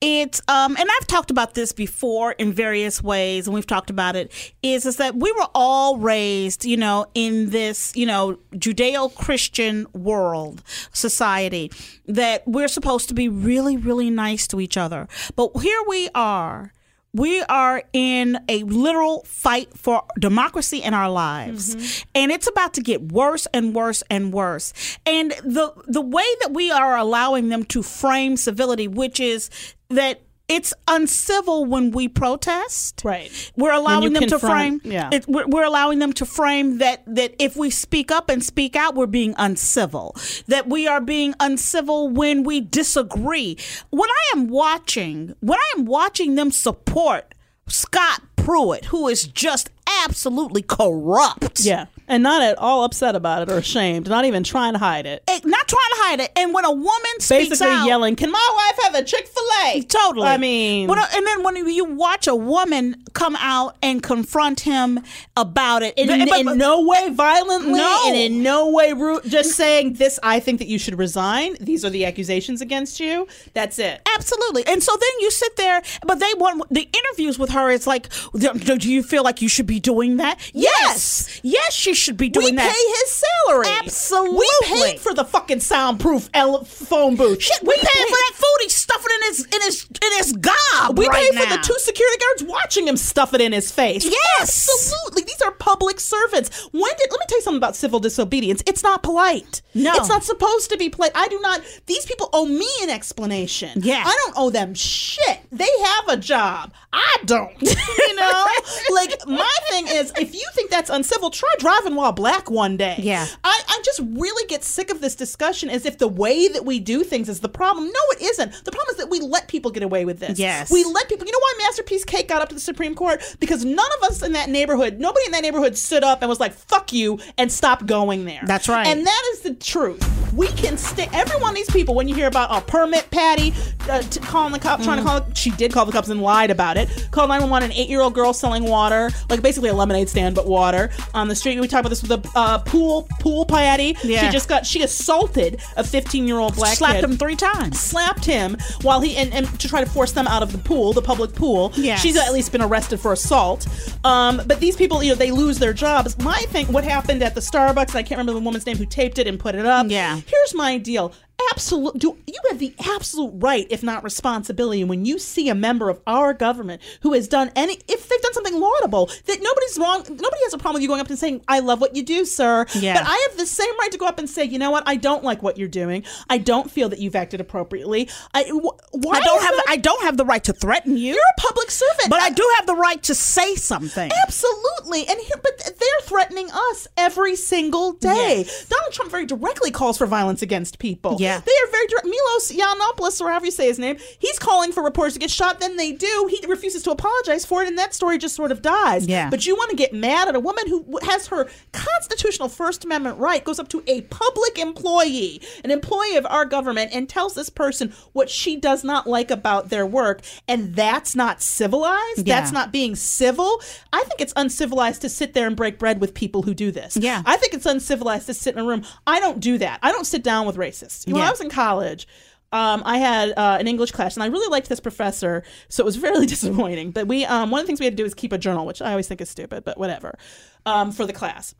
[0.00, 4.16] It's um and I've talked about this before in various ways and we've talked about
[4.16, 4.32] it
[4.62, 10.62] is is that we were all raised, you know, in this, you know, Judeo-Christian world
[10.94, 11.70] society
[12.06, 15.06] that we're supposed to be really really nice to each other.
[15.36, 16.72] But here we are
[17.12, 21.74] we are in a literal fight for democracy in our lives.
[21.74, 22.08] Mm-hmm.
[22.14, 24.72] And it's about to get worse and worse and worse.
[25.04, 29.50] And the the way that we are allowing them to frame civility which is
[29.88, 33.30] that it's uncivil when we protest Right.
[33.56, 35.08] we're allowing them to frame yeah.
[35.12, 38.74] it, we're, we're allowing them to frame that that if we speak up and speak
[38.76, 40.16] out we're being uncivil
[40.48, 43.56] that we are being uncivil when we disagree
[43.90, 47.34] when i am watching when i am watching them support
[47.68, 49.70] scott pruitt who is just
[50.04, 51.86] absolutely corrupt Yeah.
[52.10, 55.22] And not at all upset about it or ashamed, not even trying to hide it.
[55.28, 58.30] Eh, not trying to hide it and when a woman speaks Basically out yelling, Can
[58.32, 59.82] my wife have a Chick fil A?
[59.82, 60.26] Totally.
[60.26, 64.60] I mean, When a- and then when you watch a woman come out and confront
[64.60, 65.00] him
[65.36, 68.02] about it, in, but- but- in no way violently No.
[68.06, 71.56] and in no way rude, just saying this, I think that you should resign.
[71.60, 73.28] These are the accusations against you.
[73.54, 74.00] That's it.
[74.16, 74.66] Absolutely.
[74.66, 77.70] And so then you sit there, but they want the interviews with her.
[77.70, 80.40] It's like, do you feel like you should be doing that?
[80.52, 81.40] Yes.
[81.42, 82.72] Yes, she should be doing we that.
[82.72, 83.66] pay his salary.
[83.84, 84.38] Absolutely.
[84.38, 87.42] We paid for the fucking soundproof ele- phone booth.
[87.42, 88.56] Shit, we, pay for that food.
[88.62, 90.98] He's stuffing in his in his in his gob.
[90.98, 94.04] We right pay for the two security guards watching him stuff it in his face.
[94.04, 94.68] Yes.
[94.68, 95.22] absolutely.
[95.22, 96.68] These are public servants.
[96.72, 97.10] When did?
[97.10, 98.62] Let me tell you something about civil disobedience.
[98.66, 99.62] It's not polite.
[99.74, 99.92] No.
[99.94, 101.12] it's not supposed to be polite.
[101.14, 101.62] I do not.
[101.86, 103.80] These people owe me an explanation.
[103.82, 104.02] Yeah.
[104.04, 105.40] I don't owe them shit.
[105.52, 106.72] They have a job.
[106.92, 107.54] I don't.
[107.62, 108.46] you know,
[108.94, 112.96] like my thing is, if you think that's uncivil, try driving while black one day.
[112.98, 113.26] Yeah.
[113.44, 116.80] I, I just really get sick of this discussion as if the way that we
[116.80, 117.86] do things is the problem.
[117.86, 118.64] No, it isn't.
[118.64, 120.38] The problem is that we let people get away with this.
[120.38, 120.70] Yes.
[120.70, 121.26] We let people.
[121.26, 123.36] You know why Masterpiece Cake got up to the Supreme Court?
[123.40, 126.40] Because none of us in that neighborhood, nobody in that neighborhood stood up and was
[126.40, 128.42] like, fuck you, and stop going there.
[128.44, 128.86] That's right.
[128.86, 130.29] And that is the truth.
[130.40, 131.06] We can stay.
[131.12, 133.52] Every one of these people, when you hear about a permit Patty
[133.90, 136.50] uh, t- calling the cop, trying to call, she did call the cops and lied
[136.50, 136.88] about it.
[137.10, 140.46] Called 911, an eight year old girl selling water, like basically a lemonade stand, but
[140.46, 141.60] water on the street.
[141.60, 143.94] We talked about this with a uh, pool, pool Patty.
[144.02, 144.24] Yeah.
[144.24, 147.78] She just got, she assaulted a 15 year old black slapped kid him three times.
[147.78, 150.94] slapped him while he and, and to try to force them out of the pool,
[150.94, 151.70] the public pool.
[151.74, 152.00] Yes.
[152.00, 153.66] She's at least been arrested for assault.
[154.04, 156.18] Um, but these people, you know, they lose their jobs.
[156.18, 157.94] My thing, what happened at the Starbucks?
[157.94, 159.86] I can't remember the woman's name who taped it and put it up.
[159.90, 160.18] Yeah.
[160.30, 161.12] Here's my deal.
[161.52, 165.88] Absolute, do you have the absolute right, if not responsibility, when you see a member
[165.88, 169.98] of our government who has done any, if they've done something laudable, that nobody's wrong,
[170.08, 172.24] nobody has a problem with you going up and saying, "I love what you do,
[172.24, 172.94] sir." Yeah.
[172.94, 174.84] But I have the same right to go up and say, "You know what?
[174.86, 176.04] I don't like what you're doing.
[176.28, 178.08] I don't feel that you've acted appropriately.
[178.34, 181.14] I wh- why I don't have that- I don't have the right to threaten you.
[181.14, 184.10] You're a public servant, but I do have the right to say something.
[184.26, 188.44] Absolutely, and here, but they're threatening us every single day.
[188.46, 188.66] Yes.
[188.68, 191.16] Donald Trump very directly calls for violence against people.
[191.18, 191.29] Yeah.
[191.38, 192.06] They are very direct.
[192.06, 195.60] Milos Yiannopoulos, or however you say his name, he's calling for reporters to get shot.
[195.60, 196.28] Then they do.
[196.30, 199.06] He refuses to apologize for it, and that story just sort of dies.
[199.06, 199.30] Yeah.
[199.30, 203.18] But you want to get mad at a woman who has her constitutional First Amendment
[203.18, 207.50] right goes up to a public employee, an employee of our government, and tells this
[207.50, 212.26] person what she does not like about their work, and that's not civilized.
[212.26, 212.40] Yeah.
[212.40, 213.60] That's not being civil.
[213.92, 216.96] I think it's uncivilized to sit there and break bread with people who do this.
[216.96, 217.22] Yeah.
[217.26, 218.84] I think it's uncivilized to sit in a room.
[219.06, 219.80] I don't do that.
[219.82, 221.06] I don't sit down with racists.
[221.20, 221.28] When Yeah.
[221.28, 222.06] I was in college,
[222.52, 225.86] um, I had uh, an English class, and I really liked this professor, so it
[225.86, 226.90] was really disappointing.
[226.90, 228.66] But we, um, one of the things we had to do is keep a journal,
[228.66, 230.18] which I always think is stupid, but whatever,
[230.66, 231.54] um, for the class.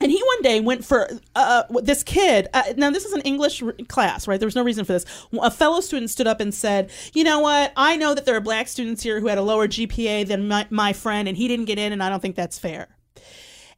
[0.00, 2.48] And he one day went for uh, this kid.
[2.52, 4.40] Uh, now, this is an English r- class, right?
[4.40, 5.04] There was no reason for this.
[5.40, 7.72] A fellow student stood up and said, You know what?
[7.76, 10.66] I know that there are black students here who had a lower GPA than my,
[10.70, 12.88] my friend, and he didn't get in, and I don't think that's fair.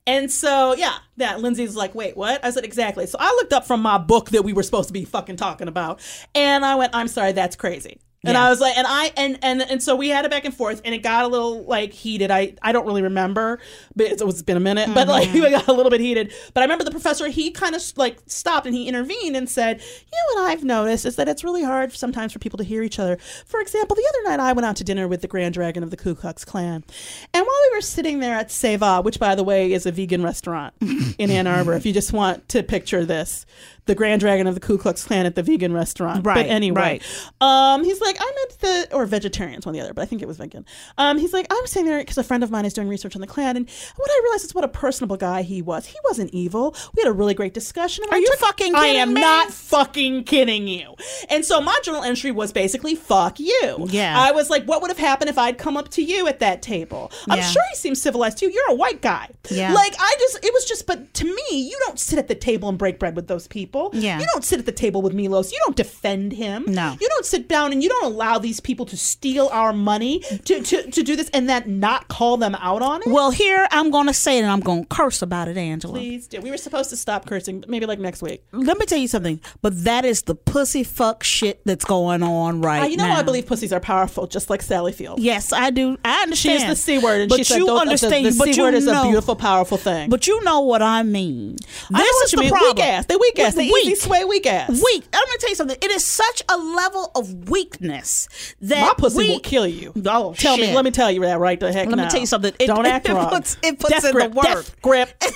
[0.07, 2.45] And so, yeah, that Lindsay's like, wait, what?
[2.45, 3.07] I said, exactly.
[3.07, 5.69] So I looked up from my book that we were supposed to be fucking talking
[5.69, 6.01] about.
[6.35, 8.01] And I went, I'm sorry, that's crazy.
[8.27, 8.47] And Yeah.
[8.47, 10.81] I was like, and I and and and so we had it back and forth,
[10.85, 12.31] and it got a little like heated.
[12.31, 13.59] I I don't really remember,
[13.95, 14.91] but it's, it's been a minute.
[14.95, 15.41] But like Mm-hmm.
[15.43, 16.33] we got a little bit heated.
[16.55, 17.29] But I remember the professor.
[17.29, 21.05] He kind of like stopped and he intervened and said, you know what I've noticed
[21.07, 23.17] is that it's really hard sometimes for people to hear each other.
[23.47, 25.91] For example, the other night I went out to dinner with the Grand Dragon of
[25.91, 26.85] the Ku Klux Klan,
[27.33, 30.23] and while we were sitting there at Seva, which by the way is a vegan
[30.23, 30.75] restaurant
[31.19, 33.45] in Ann Arbor, if you just want to picture this,
[33.87, 36.25] the Grand Dragon of the Ku Klux Klan at the vegan restaurant.
[36.27, 37.03] Right, But anyway, right.
[37.41, 40.23] um, he's like, I'm at the or vegetarians, one or the other, but I think
[40.23, 40.65] it was vegan.
[40.99, 43.15] Um, he's like, I was sitting there because a friend of mine is doing research
[43.15, 45.87] on the Klan, and what I realized is what a personable guy he was.
[45.87, 46.75] He wasn't evil.
[46.97, 48.05] We had a really great discussion.
[48.05, 49.21] and Are I you took- fucking I am me?
[49.21, 50.95] not fucking kidding you.
[51.29, 53.87] And so my journal entry was basically fuck you.
[53.91, 54.15] Yeah.
[54.19, 56.63] I was like, what would have happened if I'd come up to you at that
[56.63, 57.11] table?
[57.29, 57.45] I'm Yeah.
[57.45, 58.51] sure he seems civilized too.
[58.51, 59.29] You're a white guy.
[59.51, 59.73] Yeah.
[59.75, 62.69] Like I just, it was just, but to me, you don't sit at the table
[62.69, 63.74] and break bread with those people.
[63.93, 64.19] Yeah.
[64.21, 65.53] You don't sit at the table with Milos.
[65.53, 66.65] You don't defend him.
[66.69, 66.97] No.
[67.01, 70.61] You don't sit down and you don't allow these people to steal our money to,
[70.63, 73.09] to, to do this and then not call them out on it.
[73.09, 75.95] Well, here I'm going to say it and I'm going to curse about it, Angela.
[75.95, 76.41] Please do.
[76.41, 78.45] We were supposed to stop cursing, maybe like next week.
[78.53, 82.61] Let me tell you something, but that is the pussy fuck shit that's going on
[82.61, 83.17] right Uh, you know, now.
[83.17, 85.21] I believe pussies are powerful, just like Sally Field.
[85.21, 85.97] Yes, I do.
[86.05, 86.63] I understand.
[86.63, 88.27] used the c word, and but she said you "Don't- the- understand.
[88.27, 90.11] the, the but c you word is a beautiful, powerful thing.
[90.11, 91.57] But you know what I mean.
[91.93, 92.51] I know This what is you the mean.
[92.51, 92.77] problem.
[92.77, 93.07] Weak ass.
[93.07, 93.55] They weak ass.
[93.55, 93.87] They Weak.
[93.87, 94.71] easy sway weak ass.
[94.71, 95.05] Weak.
[95.13, 95.77] I'm gonna tell you something.
[95.81, 98.29] It is such a level of weakness
[98.63, 99.93] that My pussy we, will kill you.
[100.07, 100.71] Oh, Tell shit.
[100.71, 100.75] me.
[100.75, 102.53] Let me tell you that right the heck Let me tell you something.
[102.59, 103.29] It- Don't it act wrong.
[103.31, 104.45] puts- it puts Death in the work.
[104.45, 105.11] Death grip.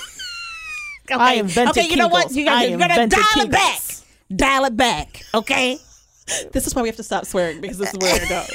[1.11, 1.19] Okay.
[1.19, 2.33] I invented Okay, you know what?
[2.33, 3.81] You gotta, you gotta dial it back.
[4.37, 5.23] Dial it back.
[5.33, 5.79] Okay.
[6.53, 8.51] This is why we have to stop swearing because this is where it goes.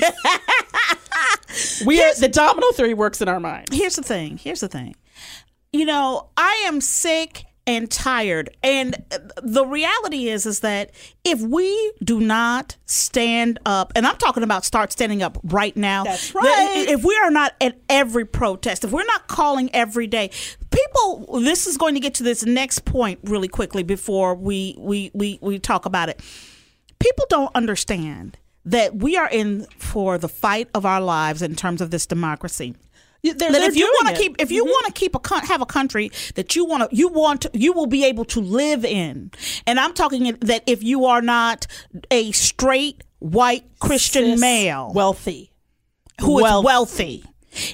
[1.87, 3.69] we are, the domino theory works in our mind.
[3.71, 4.37] here's the thing.
[4.37, 4.95] Here's the thing.
[5.71, 10.91] You know, I am sick and tired, and uh, the reality is, is that
[11.23, 16.03] if we do not stand up, and I'm talking about start standing up right now.
[16.03, 16.85] That's right.
[16.87, 20.29] If we are not at every protest, if we're not calling every day,
[20.71, 21.41] people.
[21.41, 25.39] This is going to get to this next point really quickly before we we we
[25.41, 26.21] we talk about it.
[26.99, 31.81] People don't understand that we are in for the fight of our lives in terms
[31.81, 32.75] of this democracy
[33.23, 34.69] they're- that they're if you want to keep if you mm-hmm.
[34.71, 37.73] want to keep a have a country that you want to you want to, you
[37.73, 39.31] will be able to live in
[39.65, 41.65] and i'm talking that if you are not
[42.11, 45.51] a straight white christian Cis, male wealthy,
[46.21, 47.23] who is wealth- wealthy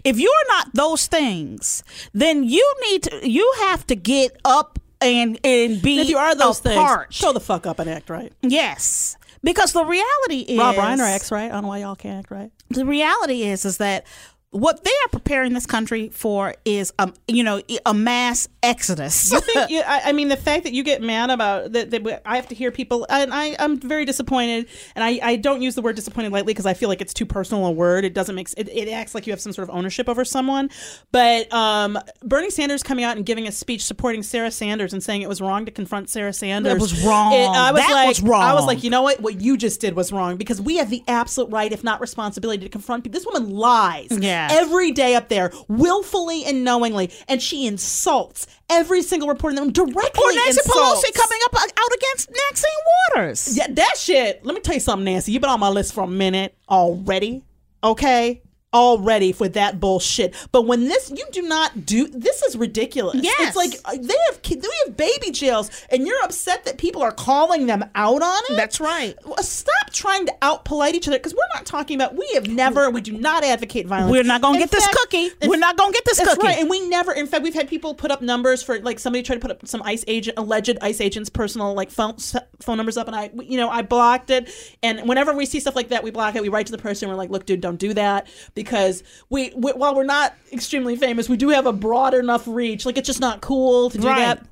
[0.04, 1.84] if you're not those things
[2.14, 6.18] then you need to you have to get up and and be And if you
[6.18, 7.08] are those apart.
[7.08, 8.34] things, show the fuck up and act right.
[8.42, 11.46] yes because the reality is Rob Reiner acts right.
[11.46, 12.52] I don't know why y'all can't act right.
[12.70, 14.06] the reality is is that
[14.52, 19.32] what they are preparing this country for is um you know a mass exodus.
[19.32, 22.22] I think you, I, I mean the fact that you get mad about that, that
[22.26, 25.76] I have to hear people and I I'm very disappointed and I, I don't use
[25.76, 28.06] the word disappointed lightly because I feel like it's too personal a word.
[28.06, 30.72] It doesn't make it, it acts like you have some sort of ownership over someone.
[31.12, 35.22] But um, Bernie Sanders coming out and giving a speech supporting Sarah Sanders and saying
[35.22, 36.80] it was wrong to confront Sarah Sanders.
[36.80, 37.34] Was wrong.
[37.34, 38.42] It- I was That like was wrong.
[38.42, 39.20] I was like you know what?
[39.22, 40.38] What you just did was wrong.
[40.38, 44.08] Because we have the absolute right if not responsibility to confront people this woman lies.
[44.12, 44.39] Yeah.
[44.52, 49.62] Every day up there willfully and knowingly and she insults every single reporter in the
[49.62, 51.02] room directly or Nancy insults.
[51.02, 52.72] Pelosi coming up uh, out against Maxine
[53.16, 53.58] Waters.
[53.58, 54.46] Yeah, that shit.
[54.46, 55.32] Let me tell you something, Nancy.
[55.32, 57.44] You've been on my list for a minute already.
[57.84, 58.42] Okay?
[58.72, 60.36] Already for that bullshit.
[60.52, 63.16] But when this, you do not do, this is ridiculous.
[63.16, 63.36] Yes.
[63.40, 67.12] It's like uh, they have, they have baby jails and you're upset that people are
[67.12, 68.56] calling them out on it?
[68.56, 69.18] That's right.
[69.40, 72.92] Stop trying to out polite each other because we're not talking about, we have never,
[72.92, 74.12] we do not advocate violence.
[74.12, 75.32] We're not gonna In get this cookie.
[75.48, 76.48] We're not gonna get this that's cookie.
[76.48, 76.60] right.
[76.60, 79.38] And we never, in fact, we've had people put up numbers for like somebody tried
[79.38, 82.18] to put up some ICE agent, alleged ICE agent's personal like phone
[82.60, 84.50] phone numbers up, and I, you know, I blocked it.
[84.84, 86.42] And whenever we see stuff like that, we block it.
[86.44, 87.10] We write to the person.
[87.10, 88.28] We're like, look, dude, don't do that
[88.60, 92.86] because we, we while we're not extremely famous, we do have a broad enough reach.
[92.86, 94.18] Like it's just not cool to do Right.
[94.18, 94.46] that.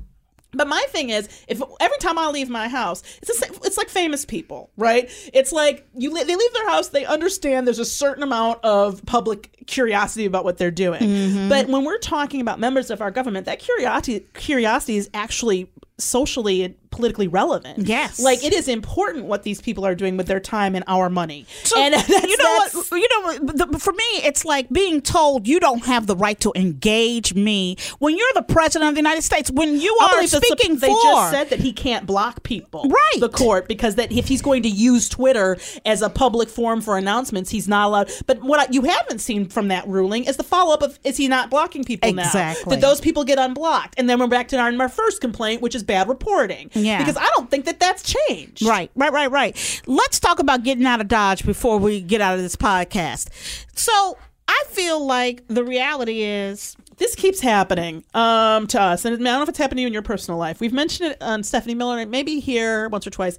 [0.53, 3.89] But my thing is, if every time I leave my house, it's same, it's like
[3.89, 5.11] famous people, right?
[5.33, 9.65] It's like you they leave their house, they understand there's a certain amount of public
[9.67, 11.01] curiosity about what they're doing.
[11.01, 11.49] Mm-hmm.
[11.49, 16.77] But when we're talking about members of our government, that curiosity curiosity is actually socially
[16.97, 17.87] politically relevant.
[17.87, 18.19] Yes.
[18.19, 21.45] like it is important what these people are doing with their time and our money.
[21.63, 22.91] So, and that's, you know what?
[22.91, 23.57] You know what?
[23.71, 27.77] The, for me, it's like being told you don't have the right to engage me
[27.99, 29.49] when you're the president of the United States.
[29.51, 32.43] When you I are that's the- speaking they for, just said that he can't block
[32.43, 33.19] people, Right.
[33.19, 36.97] The court because that if he's going to use Twitter as a public forum for
[36.97, 38.11] announcements, he's not allowed.
[38.25, 41.17] But what I, you haven't seen from that ruling is the follow up of is
[41.17, 42.23] he not blocking people now?
[42.23, 42.75] Exactly.
[42.75, 43.95] Did those people get unblocked?
[43.97, 46.69] And then we're back to our, our first complaint, which is bad reporting.
[46.73, 46.86] Yeah.
[46.99, 48.63] Because I don't think that that's changed.
[48.65, 49.81] Right, right, right, right.
[49.87, 53.29] Let's talk about getting out of Dodge before we get out of this podcast.
[53.75, 59.17] So I feel like the reality is this keeps happening um, to us, and I
[59.17, 60.59] don't know if it's happened to you in your personal life.
[60.59, 63.37] We've mentioned it on Stephanie Miller, and maybe here once or twice.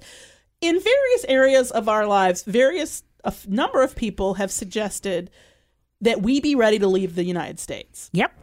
[0.61, 5.29] In various areas of our lives, various a number of people have suggested
[6.01, 8.09] that we be ready to leave the United States.
[8.13, 8.33] Yep.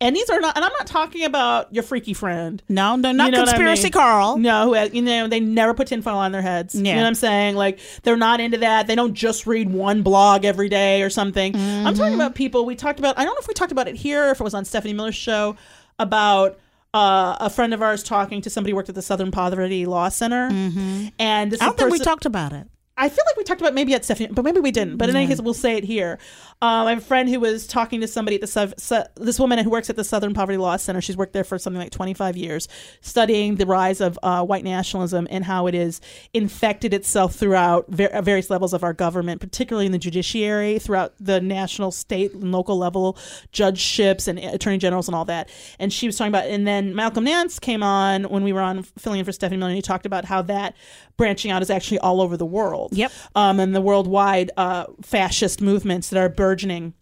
[0.00, 2.62] And these are not, and I'm not talking about your freaky friend.
[2.68, 3.92] No, no, not You know what I conspiracy mean?
[3.92, 4.38] Carl.
[4.38, 6.74] No, who has, you know, they never put tinfoil on their heads.
[6.76, 6.94] You Yeah.
[6.94, 7.56] know what I'm saying?
[7.56, 8.86] Like, they're not into that.
[8.86, 11.52] They don't just read one blog every day or something.
[11.56, 11.94] I'm Mm-hmm.
[11.98, 13.18] talking about people we talked about.
[13.18, 14.94] I don't know if we talked about it here, or if it was on Stephanie
[14.94, 15.56] Miller's show
[15.98, 16.58] about
[16.94, 20.08] uh, a friend of ours talking to somebody who worked at the Southern Poverty Law
[20.10, 20.48] Center.
[20.48, 21.06] Mm-hmm.
[21.18, 22.68] And this I don't think we talked about it.
[23.00, 24.96] I feel like we talked about maybe at Stephanie, but maybe we didn't.
[24.96, 26.18] But in any case, we'll say it here.
[26.60, 29.38] Um, I have a friend who was talking to somebody at the Sou- Sou- this
[29.38, 31.00] woman who works at the Southern Poverty Law Center.
[31.00, 32.66] She's worked there for something like 25 years,
[33.00, 36.00] studying the rise of uh, white nationalism and how it has
[36.34, 41.40] infected itself throughout ver- various levels of our government, particularly in the judiciary, throughout the
[41.40, 43.16] national, state, and local level
[43.52, 45.48] judgeships and attorney generals and all that.
[45.78, 48.82] And she was talking about, and then Malcolm Nance came on when we were on
[48.82, 50.74] filling in for Stephanie Miller, and he talked about how that
[51.18, 52.96] branching out is actually all over the world.
[52.96, 53.12] Yep.
[53.34, 56.94] Um, and the worldwide uh, fascist movements that are burgeoning.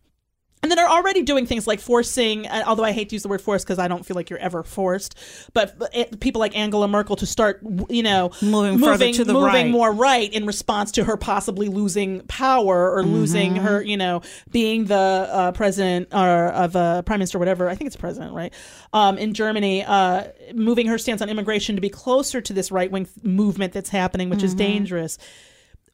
[0.62, 3.28] And that are already doing things like forcing, uh, although I hate to use the
[3.28, 5.14] word force because I don't feel like you're ever forced,
[5.52, 9.70] but uh, people like Angela Merkel to start, you know, Moving the moving right.
[9.70, 13.64] more right in response to her possibly losing power or losing Mm-hmm.
[13.64, 17.68] her, you know, being the uh, president or of uh, prime minister, whatever.
[17.68, 18.52] I think it's president, right?
[18.92, 22.90] Um, in Germany, uh, moving her stance on immigration to be closer to this right
[22.90, 24.58] wing movement that's happening, which is Mm-hmm.
[24.72, 25.18] dangerous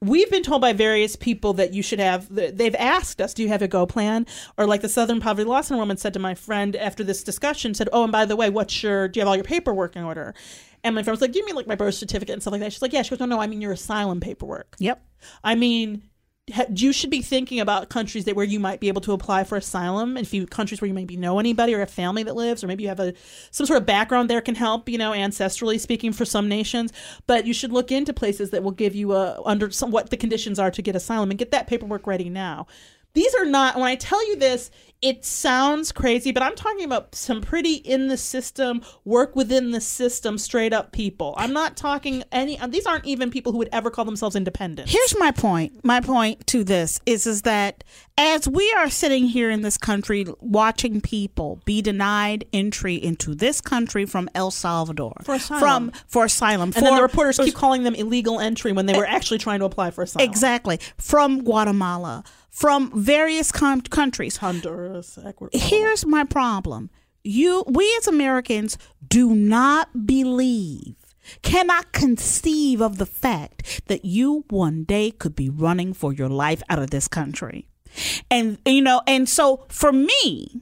[0.02, 3.48] we've been told by various people that you should have they've asked us do you
[3.48, 4.26] have a go plan?
[4.58, 7.72] Or like the southern poverty law center woman said to my friend after this discussion
[7.72, 10.02] said oh and by the way what's your do you have all your paperwork in
[10.02, 10.34] order?
[10.84, 12.60] And my friend was like do you mean like my birth certificate and stuff like
[12.60, 12.72] that.
[12.72, 13.02] She's like yeah.
[13.02, 14.74] She goes no no i mean your asylum paperwork.
[14.78, 15.02] Yep.
[15.44, 16.02] i mean
[16.74, 19.56] you should be thinking about countries that where you might be able to apply for
[19.56, 20.16] asylum.
[20.16, 22.66] And if you countries where you maybe know anybody or a family that lives or
[22.66, 23.14] maybe you have a
[23.52, 26.92] some sort of background there can help you know ancestrally speaking for some nations.
[27.28, 30.16] But you should look into places that will give you a under some what the
[30.16, 32.66] conditions are to get asylum and get that paperwork ready now.
[33.14, 34.70] These are not when i tell you this
[35.02, 39.80] it sounds crazy but i'm talking about some pretty in the system work within the
[39.80, 43.68] system straight up people i'm not talking any uh, these aren't even people who would
[43.72, 45.84] ever call themselves independent Here's my point.
[45.84, 47.82] My point to this is is that
[48.16, 53.60] as we are sitting here in this country watching people be denied entry into this
[53.60, 55.60] country from El Salvador For asylum.
[55.90, 59.06] from for asylum and then the reporters keep calling them illegal entry when they were
[59.06, 60.28] eh, actually trying to apply for asylum.
[60.28, 64.36] exactly from Guatemala from various com- countries.
[64.36, 65.58] Honduras, Ecuador.
[65.58, 66.90] here's my problem.
[67.24, 70.96] You we as americans do not believe
[71.42, 76.62] cannot conceive of the fact that you one day could be running for your life
[76.68, 77.68] out of this country.
[78.30, 80.60] And you know and so for me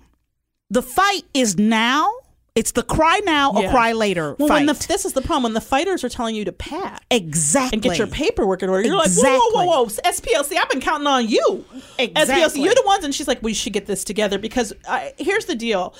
[0.68, 2.12] the fight is now
[2.60, 3.70] it's the cry now or Yeah.
[3.70, 6.34] cry later Well, fight when the, this is the problem when the fighters are telling
[6.34, 9.84] you to pack exactly and get your paperwork in order, you're like, whoa, whoa, whoa,
[9.84, 11.64] whoa, SPLC, I've been counting on you.
[11.98, 15.46] SPLC, you're the ones, and she's like, we should get this together because I, here's
[15.46, 15.94] the deal.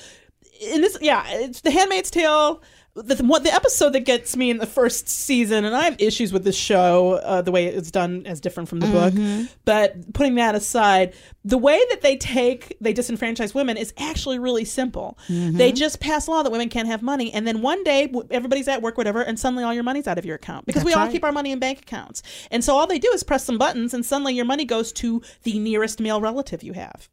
[0.61, 2.61] In this, yeah, it's The Handmaid's Tale.
[2.93, 6.33] The, what the episode that gets me in the first season, and I have issues
[6.33, 9.41] with this show, uh, the way it's done as different from the Mm-hmm.
[9.43, 9.49] book.
[9.63, 11.13] But putting that aside,
[11.45, 15.17] the way that they take they disenfranchise women is actually really simple.
[15.29, 15.55] Mm-hmm.
[15.57, 18.27] They just pass a law that women can't have money, and then one day w-
[18.29, 20.91] everybody's at work, whatever, and suddenly all your money's out of your account because we
[20.91, 21.11] That's all right.
[21.13, 22.21] keep our money in bank accounts.
[22.51, 25.21] And so all they do is press some buttons, and suddenly your money goes to
[25.43, 27.07] the nearest male relative you have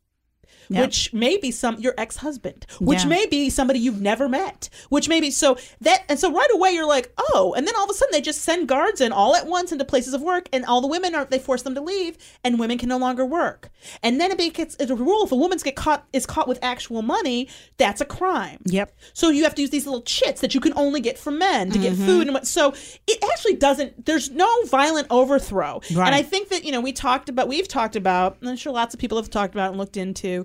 [0.71, 0.85] Yep.
[0.87, 3.07] which may be some your ex-husband which Yeah.
[3.09, 6.71] may be somebody you've never met which may be so that and so right away
[6.73, 9.35] you're like oh and then all of a sudden they just send guards in all
[9.35, 11.81] at once into places of work and all the women are they force them to
[11.81, 13.71] leave and women can no longer work
[14.03, 16.59] and then it gets it's a rule if a woman's get caught is caught with
[16.63, 18.95] actual money that's a crime Yep.
[19.15, 21.71] so you have to use these little chits that you can only get from men
[21.71, 22.05] to get Mm-hmm.
[22.07, 22.75] food and what so
[23.07, 26.07] it actually doesn't there's no violent overthrow Right.
[26.07, 28.73] and i think that you know we talked about we've talked about and i'm sure
[28.73, 30.45] lots of people have talked about and looked into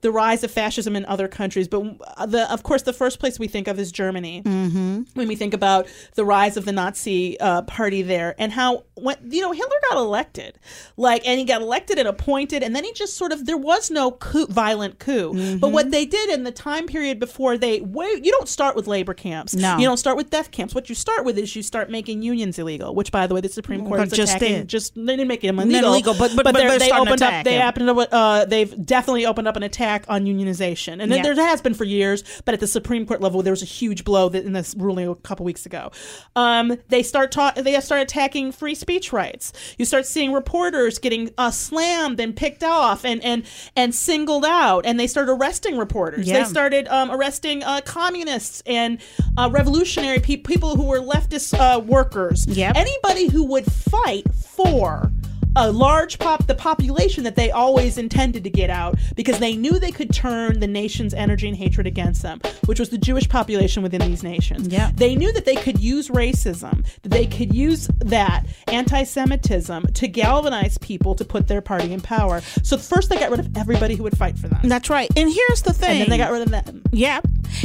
[0.00, 1.68] the rise of fascism in other countries.
[1.68, 1.84] But
[2.16, 5.02] uh, the, of course, the first place we think of is Germany mm-hmm.
[5.14, 9.16] when we think about the rise of the Nazi uh, party there and how when
[9.30, 10.58] you know Hitler got elected,
[10.96, 13.90] like, and he got elected and appointed, and then he just sort of there was
[13.90, 15.32] no coup, violent coup.
[15.32, 15.58] Mm-hmm.
[15.58, 18.86] But what they did in the time period before they wait, you don't start with
[18.86, 19.54] labor camps.
[19.54, 19.78] No.
[19.78, 20.74] you don't start with death camps.
[20.74, 22.94] What you start with is you start making unions illegal.
[22.94, 24.54] Which, by the way, the Supreme Court But is just attacking.
[24.56, 24.68] did.
[24.68, 27.44] Just they didn't make them illegal, illegal, but- but- but they're they opened up.
[27.44, 28.14] They happened to.
[28.14, 31.22] Uh, they've definitely opened up an attack on unionization, and Yeah.
[31.22, 32.24] there has been for years.
[32.44, 35.08] But at the Supreme Court level, there was a huge blow that in this ruling
[35.08, 35.90] a couple weeks ago.
[36.34, 39.52] Um, they start ta- They start attacking free speech rights.
[39.78, 43.44] You start seeing reporters getting uh, slammed and picked off and and
[43.76, 46.26] and singled out, and they start arresting reporters.
[46.26, 46.42] Yeah.
[46.42, 48.98] They started um, arresting uh, communists and
[49.38, 52.46] uh, revolutionary pe- people who were leftist uh, workers.
[52.46, 52.76] Yep.
[52.76, 55.12] Anybody who would fight for
[55.56, 59.78] a large pop the population that they always intended to get out because they knew
[59.78, 63.82] they could turn the nation's energy and hatred against them, which was the Jewish population
[63.82, 64.68] within these nations.
[64.68, 64.92] Yeah.
[64.94, 70.78] They knew that they could use racism, that they could use that anti-Semitism to galvanize
[70.78, 72.42] people to put their party in power.
[72.62, 74.60] So first they got rid of everybody who would fight for them.
[74.64, 75.10] That's right.
[75.16, 75.90] And here's the thing.
[75.92, 76.82] and then they got rid of them.
[76.92, 77.20] Yeah.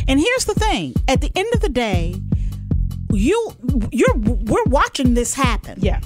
[0.07, 0.93] And here's the thing.
[1.07, 2.15] At the end of the day,
[3.11, 3.51] you
[3.91, 5.79] you're we're watching this happen.
[5.81, 5.99] Yeah.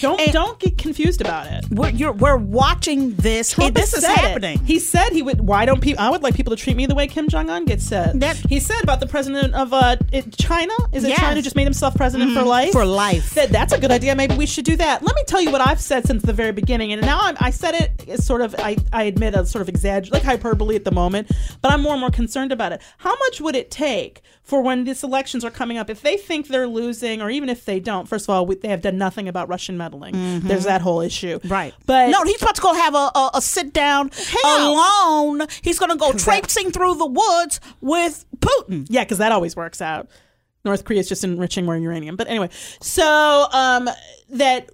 [0.00, 1.64] Don't And- don't get confused about it.
[1.70, 3.52] We're you're, we're watching this.
[3.52, 4.60] Trump this is said it.
[4.60, 5.40] He said he would.
[5.40, 6.02] Why don't people?
[6.04, 8.20] I would like people to treat me the way Kim Jong Un gets said.
[8.20, 10.72] That- he said about the president of uh, it, China.
[10.92, 11.20] Is it Yes.
[11.20, 12.72] China who just made himself president for life?
[12.72, 13.24] For life.
[13.32, 14.14] Said that's a good idea.
[14.14, 15.02] Maybe we should do that.
[15.02, 17.50] Let me tell you what I've said since the very beginning, and now I'm, I
[17.50, 18.54] said it as sort of.
[18.58, 21.30] I, I admit a sort of exaggerate, like hyperbole at the moment,
[21.62, 22.80] but I'm more and more concerned about it.
[22.98, 26.48] How much would it take for when these elections are coming up, if they think
[26.48, 28.08] they're losing, or even if they don't?
[28.08, 30.40] First of all, we, they have done nothing about Russian meddling.
[30.40, 31.48] There's that whole issue, Mm-hmm.
[31.48, 31.74] Right.
[31.84, 34.10] But no, he's about to go have a, a, a sit down
[34.44, 35.42] alone.
[35.60, 38.86] He's going to go traipsing through the woods with Putin.
[38.88, 40.08] Yeah, because that always works out.
[40.64, 42.16] North Korea is just enriching more uranium.
[42.16, 42.48] But anyway,
[42.80, 43.90] so um,
[44.30, 44.70] that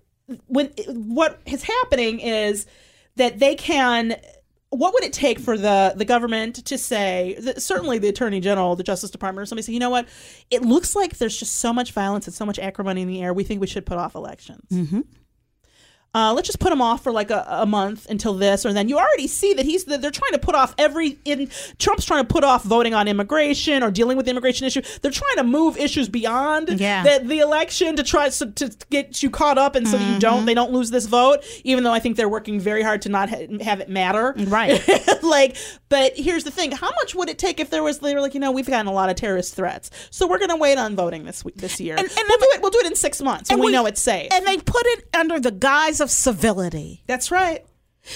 [0.47, 2.66] when what is happening is
[3.16, 4.14] that they can.
[4.77, 7.39] What would it take for the the government to say?
[7.59, 10.09] Certainly, the attorney general, the Justice Department, or somebody say, you know what?
[10.51, 13.33] It looks like there's just so much violence and so much acrimony in the air.
[13.33, 14.68] We think we should put off elections.
[14.72, 15.01] Mm-hmm.
[16.14, 18.88] Uh, let's just put him off for like a, a month until this or then.
[18.88, 22.32] You already see that he's they're trying to put off every in Trump's trying to
[22.32, 24.82] put off voting on immigration or dealing with the immigration issue.
[25.02, 27.02] They're trying to move issues beyond Yeah.
[27.18, 30.18] the, the election to try so, to get you caught up and so that you
[30.20, 31.44] don't they don't lose this vote.
[31.64, 34.34] Even though I think they're working very hard to not ha- have it matter.
[34.36, 34.80] Right.
[35.22, 35.56] like,
[35.88, 38.34] but here's the thing: how much would it take if there was they were like,
[38.34, 40.94] you know, we've gotten a lot of terrorist threats, so we're going to wait on
[40.96, 41.96] voting this week this year.
[41.96, 42.62] And- and we'll do it.
[42.62, 44.28] We'll do it in six months when we, know it's safe.
[44.32, 47.02] And they put it under the guise of civility.
[47.07, 47.64] That's right.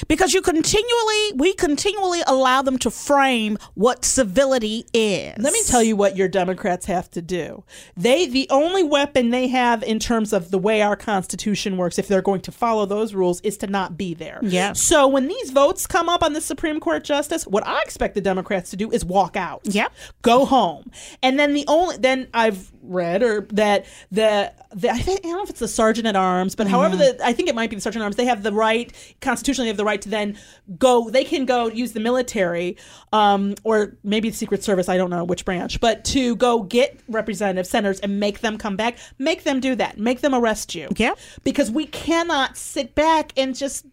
[0.07, 5.83] because you continually we continually allow them to frame what civility is Let me tell
[5.83, 7.65] you what your Democrats have to do.
[7.97, 12.09] They the only weapon they have in terms of the way our Constitution works, if
[12.09, 14.41] they're going to follow those rules, is to not be there.
[14.43, 14.73] Yeah.
[14.73, 18.21] So when these votes come up on the Supreme Court justice, what I expect the
[18.21, 19.61] Democrats to do is walk out.
[19.65, 19.93] Yep.
[20.23, 20.91] Go home.
[21.23, 25.37] And then the only then I've read or that the, the I, think, I don't
[25.39, 27.19] know if it's the sergeant at arms, but however Mm-hmm.
[27.19, 28.17] the I think it might be the sergeant at arms.
[28.17, 30.39] They have the right constitutionally they have the right to then
[30.79, 31.11] go.
[31.11, 32.77] They can go use the military,
[33.13, 34.89] um, or maybe the Secret Service.
[34.89, 38.77] I don't know which branch, but to go get representative senators, and make them come
[38.77, 38.99] back.
[39.19, 39.99] Make them do that.
[39.99, 40.89] Make them arrest you.
[40.97, 41.15] Yeah.
[41.45, 43.87] Because we cannot sit back and just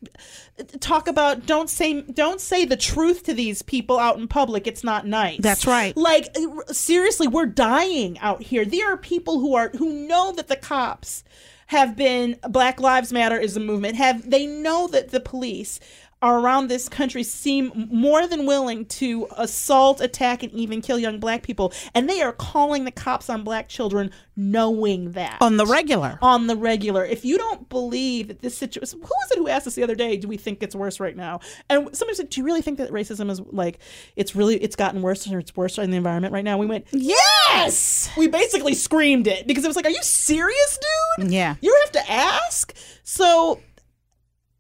[0.80, 4.68] talk about don't say don't say the truth to these people out in public.
[4.68, 5.40] It's not nice.
[5.40, 5.96] That's right.
[5.98, 8.66] Like uh, seriously, we're dying out here.
[8.66, 11.24] There are people who are who know that the cops
[11.68, 13.96] have been Black Lives Matter is a movement.
[13.96, 15.80] Have they know that the police
[16.24, 21.44] around this country seem more than willing to assault, attack, and even kill young black
[21.44, 26.18] people, and they are calling the cops on black children, knowing that on the regular
[26.22, 27.06] on the regular.
[27.06, 29.96] If you don't believe that this situation, who was it who asked us the other
[29.96, 30.18] day?
[30.18, 31.42] Do we think it's worse right now?
[31.70, 33.80] And somebody said, "Do you really think that racism is like
[34.16, 36.86] it's really it's gotten worse or it's worse in the environment right now?" We went,
[36.92, 40.80] yes we basically screamed it because it was like, "Are you serious,
[41.18, 41.32] dude?
[41.32, 41.56] Yeah.
[41.62, 43.60] you have to ask." So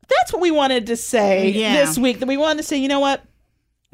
[0.10, 1.86] that's what we wanted to say Yeah.
[1.86, 2.20] this week.
[2.20, 3.24] That we wanted to say, you know what?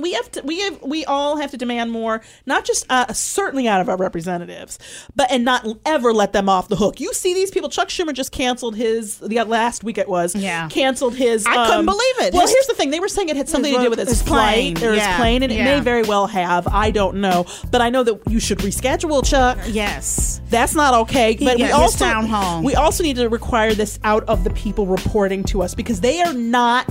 [0.02, 0.42] We have to.
[0.44, 0.82] We have.
[0.82, 4.80] We all have to demand more, not just uh, certainly out of our representatives,
[5.16, 7.00] but and not ever let them off the hook.
[7.00, 7.70] You see these people.
[7.70, 9.98] Chuck Schumer just canceled his the last week.
[9.98, 10.68] It was Yeah.
[10.70, 11.46] canceled his.
[11.46, 12.34] I couldn't um, believe it.
[12.34, 12.90] Well, His- here's the thing.
[12.90, 14.76] They were saying it had something to do with his, his plane.
[14.76, 15.08] flight or Yeah.
[15.12, 16.68] his plane, and it may very well have.
[16.68, 19.58] I don't know, but I know that you should reschedule, Chuck.
[19.68, 21.38] yes That's not okay.
[21.40, 22.62] But Yeah, we also town hall.
[22.64, 26.22] we also need to require this out of the people reporting to us because they
[26.22, 26.88] are not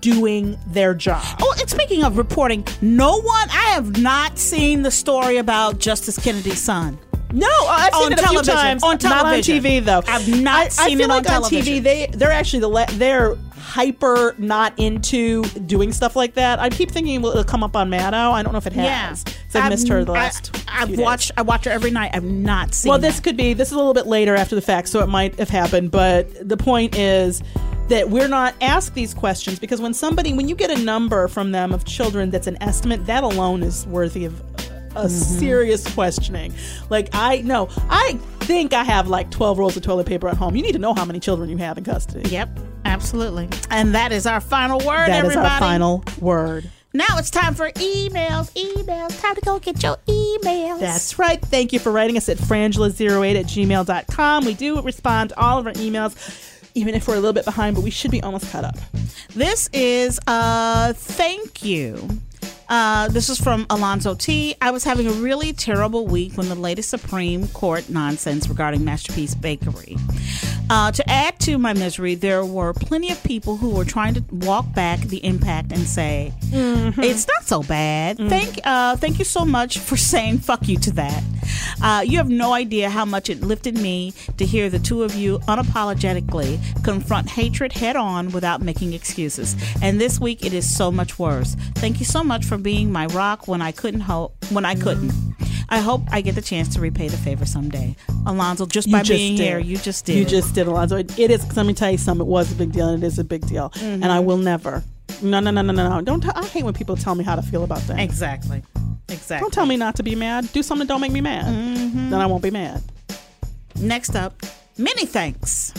[0.00, 1.22] doing their job.
[1.40, 6.18] Oh, and speaking of reporting, no one, I have not seen the story about Justice
[6.18, 6.98] Kennedy's son.
[7.32, 8.54] No, uh, I've seen On it a few television.
[8.54, 8.82] times.
[8.82, 9.62] On Not on television.
[9.62, 10.02] TV though.
[10.08, 11.74] I've not I, I seen feel it on like on television.
[11.74, 16.58] TV they they're actually the le- they're hyper not into doing stuff like that.
[16.58, 18.32] I keep thinking it'll come up on Maddow.
[18.32, 19.22] I don't know if it has.
[19.22, 20.50] 'cause I've, missed her the last.
[20.66, 21.30] I, have few watched.
[21.36, 22.10] I watch her every night.
[22.14, 22.90] I've not seen.
[22.90, 23.22] Well, this that.
[23.22, 25.50] could be this is a little bit later after the fact, so it might have
[25.50, 25.92] happened.
[25.92, 27.44] But the point is
[27.90, 31.52] that we're not asked these questions because when somebody, when you get a number from
[31.52, 35.08] them of children that's an estimate, that alone is worthy of a mm-hmm.
[35.08, 36.54] serious questioning.
[36.88, 40.56] Like I know, I think I have like twelve rolls of toilet paper at home.
[40.56, 42.28] You need to know how many children you have in custody.
[42.30, 43.48] Yep, absolutely.
[43.70, 45.08] And that is our final word.
[45.08, 45.34] Everybody.
[45.34, 46.70] That is our final word.
[46.92, 48.52] Now it's time for emails.
[48.52, 49.20] Emails.
[49.20, 50.80] Time to go get your emails.
[50.80, 51.40] That's right.
[51.40, 54.44] Thank you for writing us at frangela08 at gmail.com.
[54.44, 56.16] We do respond to all of our emails,
[56.74, 58.76] even if we're a little bit behind, but we should be almost caught up.
[59.34, 62.08] This is uh thank you.
[62.70, 64.54] Uh, this is from Alonzo T.
[64.62, 69.34] I was having a really terrible week when the latest Supreme Court nonsense regarding Masterpiece
[69.34, 69.96] Bakery.
[70.70, 74.22] Uh, to add to my misery, there were plenty of people who were trying to
[74.30, 79.44] walk back the impact and say, "It's not so bad." Thank, uh, thank you so
[79.44, 81.24] much for saying "fuck you" to that.
[81.82, 85.14] Uh, you have no idea how much it lifted me to hear the two of
[85.16, 89.56] you unapologetically confront hatred head on without making excuses.
[89.82, 91.56] And this week it is so much worse.
[91.76, 95.12] Thank you so much for being my rock when I couldn't hope when I couldn't.
[95.68, 97.94] I hope I get the chance to repay the favor someday.
[98.26, 99.42] Alonzo, just by just being did.
[99.44, 100.16] here, you just did.
[100.16, 100.96] You just did, Alonzo.
[100.96, 102.26] It, it is, 'cause let me tell you something.
[102.26, 103.72] It was a big deal, and it is a big deal.
[103.80, 104.26] And I mm-hmm.
[104.26, 104.82] will never.
[105.22, 106.00] No, no, no, no, no, no.
[106.00, 106.22] Don't.
[106.22, 108.00] T- I hate when people tell me how to feel about things.
[108.00, 108.62] exactly.
[109.08, 109.44] Exactly.
[109.44, 110.50] Don't tell me not to be mad.
[110.52, 111.44] Do something that don't make me mad.
[111.46, 112.10] Mm-hmm.
[112.10, 112.82] Then I won't be mad.
[113.80, 114.34] Next up,
[114.78, 115.72] many thanks.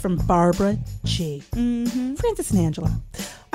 [0.00, 1.42] from Barbara G.
[1.52, 2.14] Mm-hmm.
[2.16, 3.00] Frances and Angela.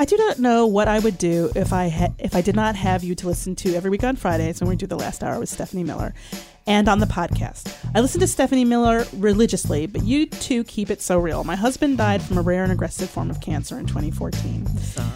[0.00, 2.74] I do not know what I would do if I ha- if I did not
[2.74, 5.38] have you to listen to every week on Fridays when we do the last hour
[5.38, 6.14] with Stephanie Miller,
[6.66, 7.70] and on the podcast.
[7.94, 11.44] I listen to Stephanie Miller religiously, but you two keep it so real.
[11.44, 14.66] My husband died from a rare and aggressive form of cancer in 2014.
[14.78, 15.06] Sorry.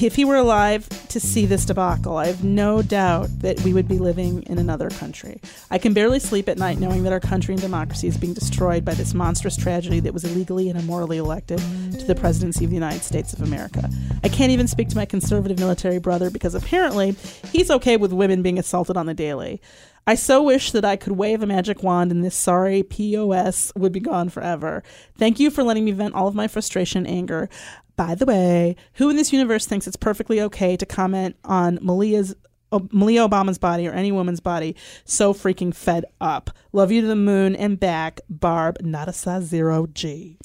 [0.00, 3.86] If he were alive to see this debacle, I have no doubt that we would
[3.86, 5.38] be living in another country.
[5.70, 8.86] I can barely sleep at night knowing that our country and democracy is being destroyed
[8.86, 12.76] by this monstrous tragedy that was illegally and immorally elected to the presidency of the
[12.76, 13.90] United States of America.
[14.24, 17.14] I can't even speak to my conservative military brother because apparently
[17.52, 19.60] he's okay with women being assaulted on the daily.
[20.06, 23.92] I so wish that I could wave a magic wand and this sorry POS would
[23.92, 24.82] be gone forever.
[25.16, 27.48] Thank you for letting me vent all of my frustration and anger.
[27.96, 32.34] By the way, who in this universe thinks it's perfectly okay to comment on Malia's
[32.72, 34.74] uh, Malia Obama's body or any woman's body
[35.04, 36.50] so freaking fed up?
[36.72, 40.38] Love you to the moon and back, Barb, not a size zero G.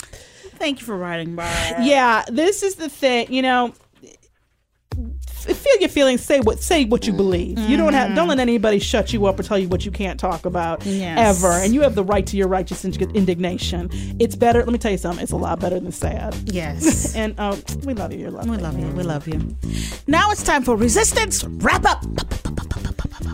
[0.57, 1.77] Thank you for writing, Barb.
[1.81, 3.31] Yeah, this is the thing.
[3.31, 3.73] You know,
[5.37, 6.21] feel your feelings.
[6.21, 7.59] Say what say what you believe.
[7.59, 8.29] You don't have don't mm-hmm.
[8.29, 11.37] let anybody shut you up or tell you what you can't talk about Yes.
[11.37, 11.51] ever.
[11.51, 13.89] And you have the right to your righteous indignation.
[14.19, 14.59] It's better.
[14.59, 15.23] Let me tell you something.
[15.23, 16.35] It's a lot better than sad.
[16.45, 17.07] Yes.
[17.17, 18.19] And oh, we love you.
[18.19, 18.51] You're lovely.
[18.51, 18.87] we love you.
[18.89, 19.55] We love you.
[20.05, 22.03] Now it's time for resistance wrap up.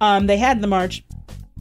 [0.00, 1.04] um, they had the march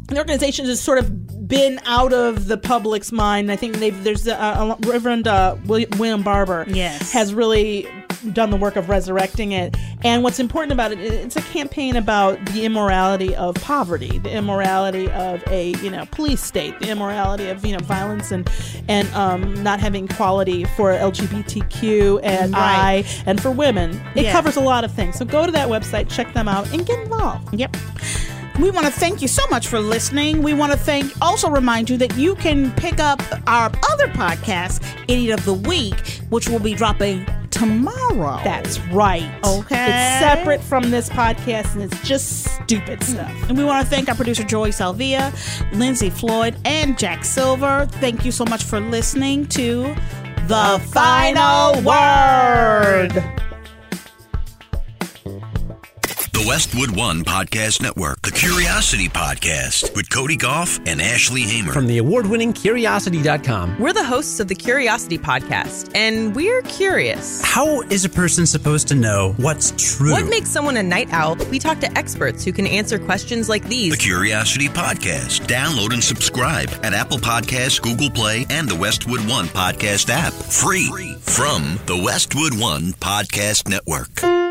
[0.09, 3.51] the organization has sort of been out of the public's mind.
[3.51, 7.11] I think they've there's uh, uh, Reverend uh, William, William Barber Yes.
[7.11, 7.87] has really
[8.33, 9.75] done the work of resurrecting it.
[10.03, 15.09] And what's important about it, it's a campaign about the immorality of poverty, the immorality
[15.11, 18.49] of a you know police state, the immorality of you know violence and
[18.87, 23.03] and um, not having equality for LGBTQ and Right.
[23.05, 24.01] I and for women.
[24.15, 24.31] It Yeah.
[24.31, 25.17] covers a lot of things.
[25.17, 27.53] So go to that website, check them out, and get involved.
[27.53, 27.75] Yep.
[28.59, 30.43] We want to thank you so much for listening.
[30.43, 34.83] We want to thank, also remind you that you can pick up our other podcast,
[35.07, 35.95] Idiot of the Week,
[36.29, 38.41] which will be dropping tomorrow.
[38.43, 39.29] That's right.
[39.43, 39.85] Okay.
[39.85, 43.31] It's separate from this podcast, and it's just stupid stuff.
[43.49, 45.33] And we want to thank our producer Joy Salvia,
[45.73, 47.87] Lindsay Floyd, and Jack Silver.
[47.93, 49.95] Thank you so much for listening to
[50.47, 53.48] The Final Word.
[56.39, 61.73] The Westwood One Podcast Network, the Curiosity Podcast with Cody Goff and Ashley Hamer.
[61.73, 63.77] From the award winning Curiosity.com.
[63.77, 67.41] We're the hosts of the Curiosity Podcast, and we're curious.
[67.43, 70.11] How is a person supposed to know what's true?
[70.11, 71.35] What makes someone a night owl?
[71.51, 73.91] We talk to experts who can answer questions like these.
[73.91, 73.97] the.
[73.97, 75.45] Curiosity Podcast.
[75.45, 80.31] Download and subscribe at Apple Podcasts, Google Play, and the Westwood One Podcast app.
[80.31, 84.48] Free from the Westwood One Podcast Network.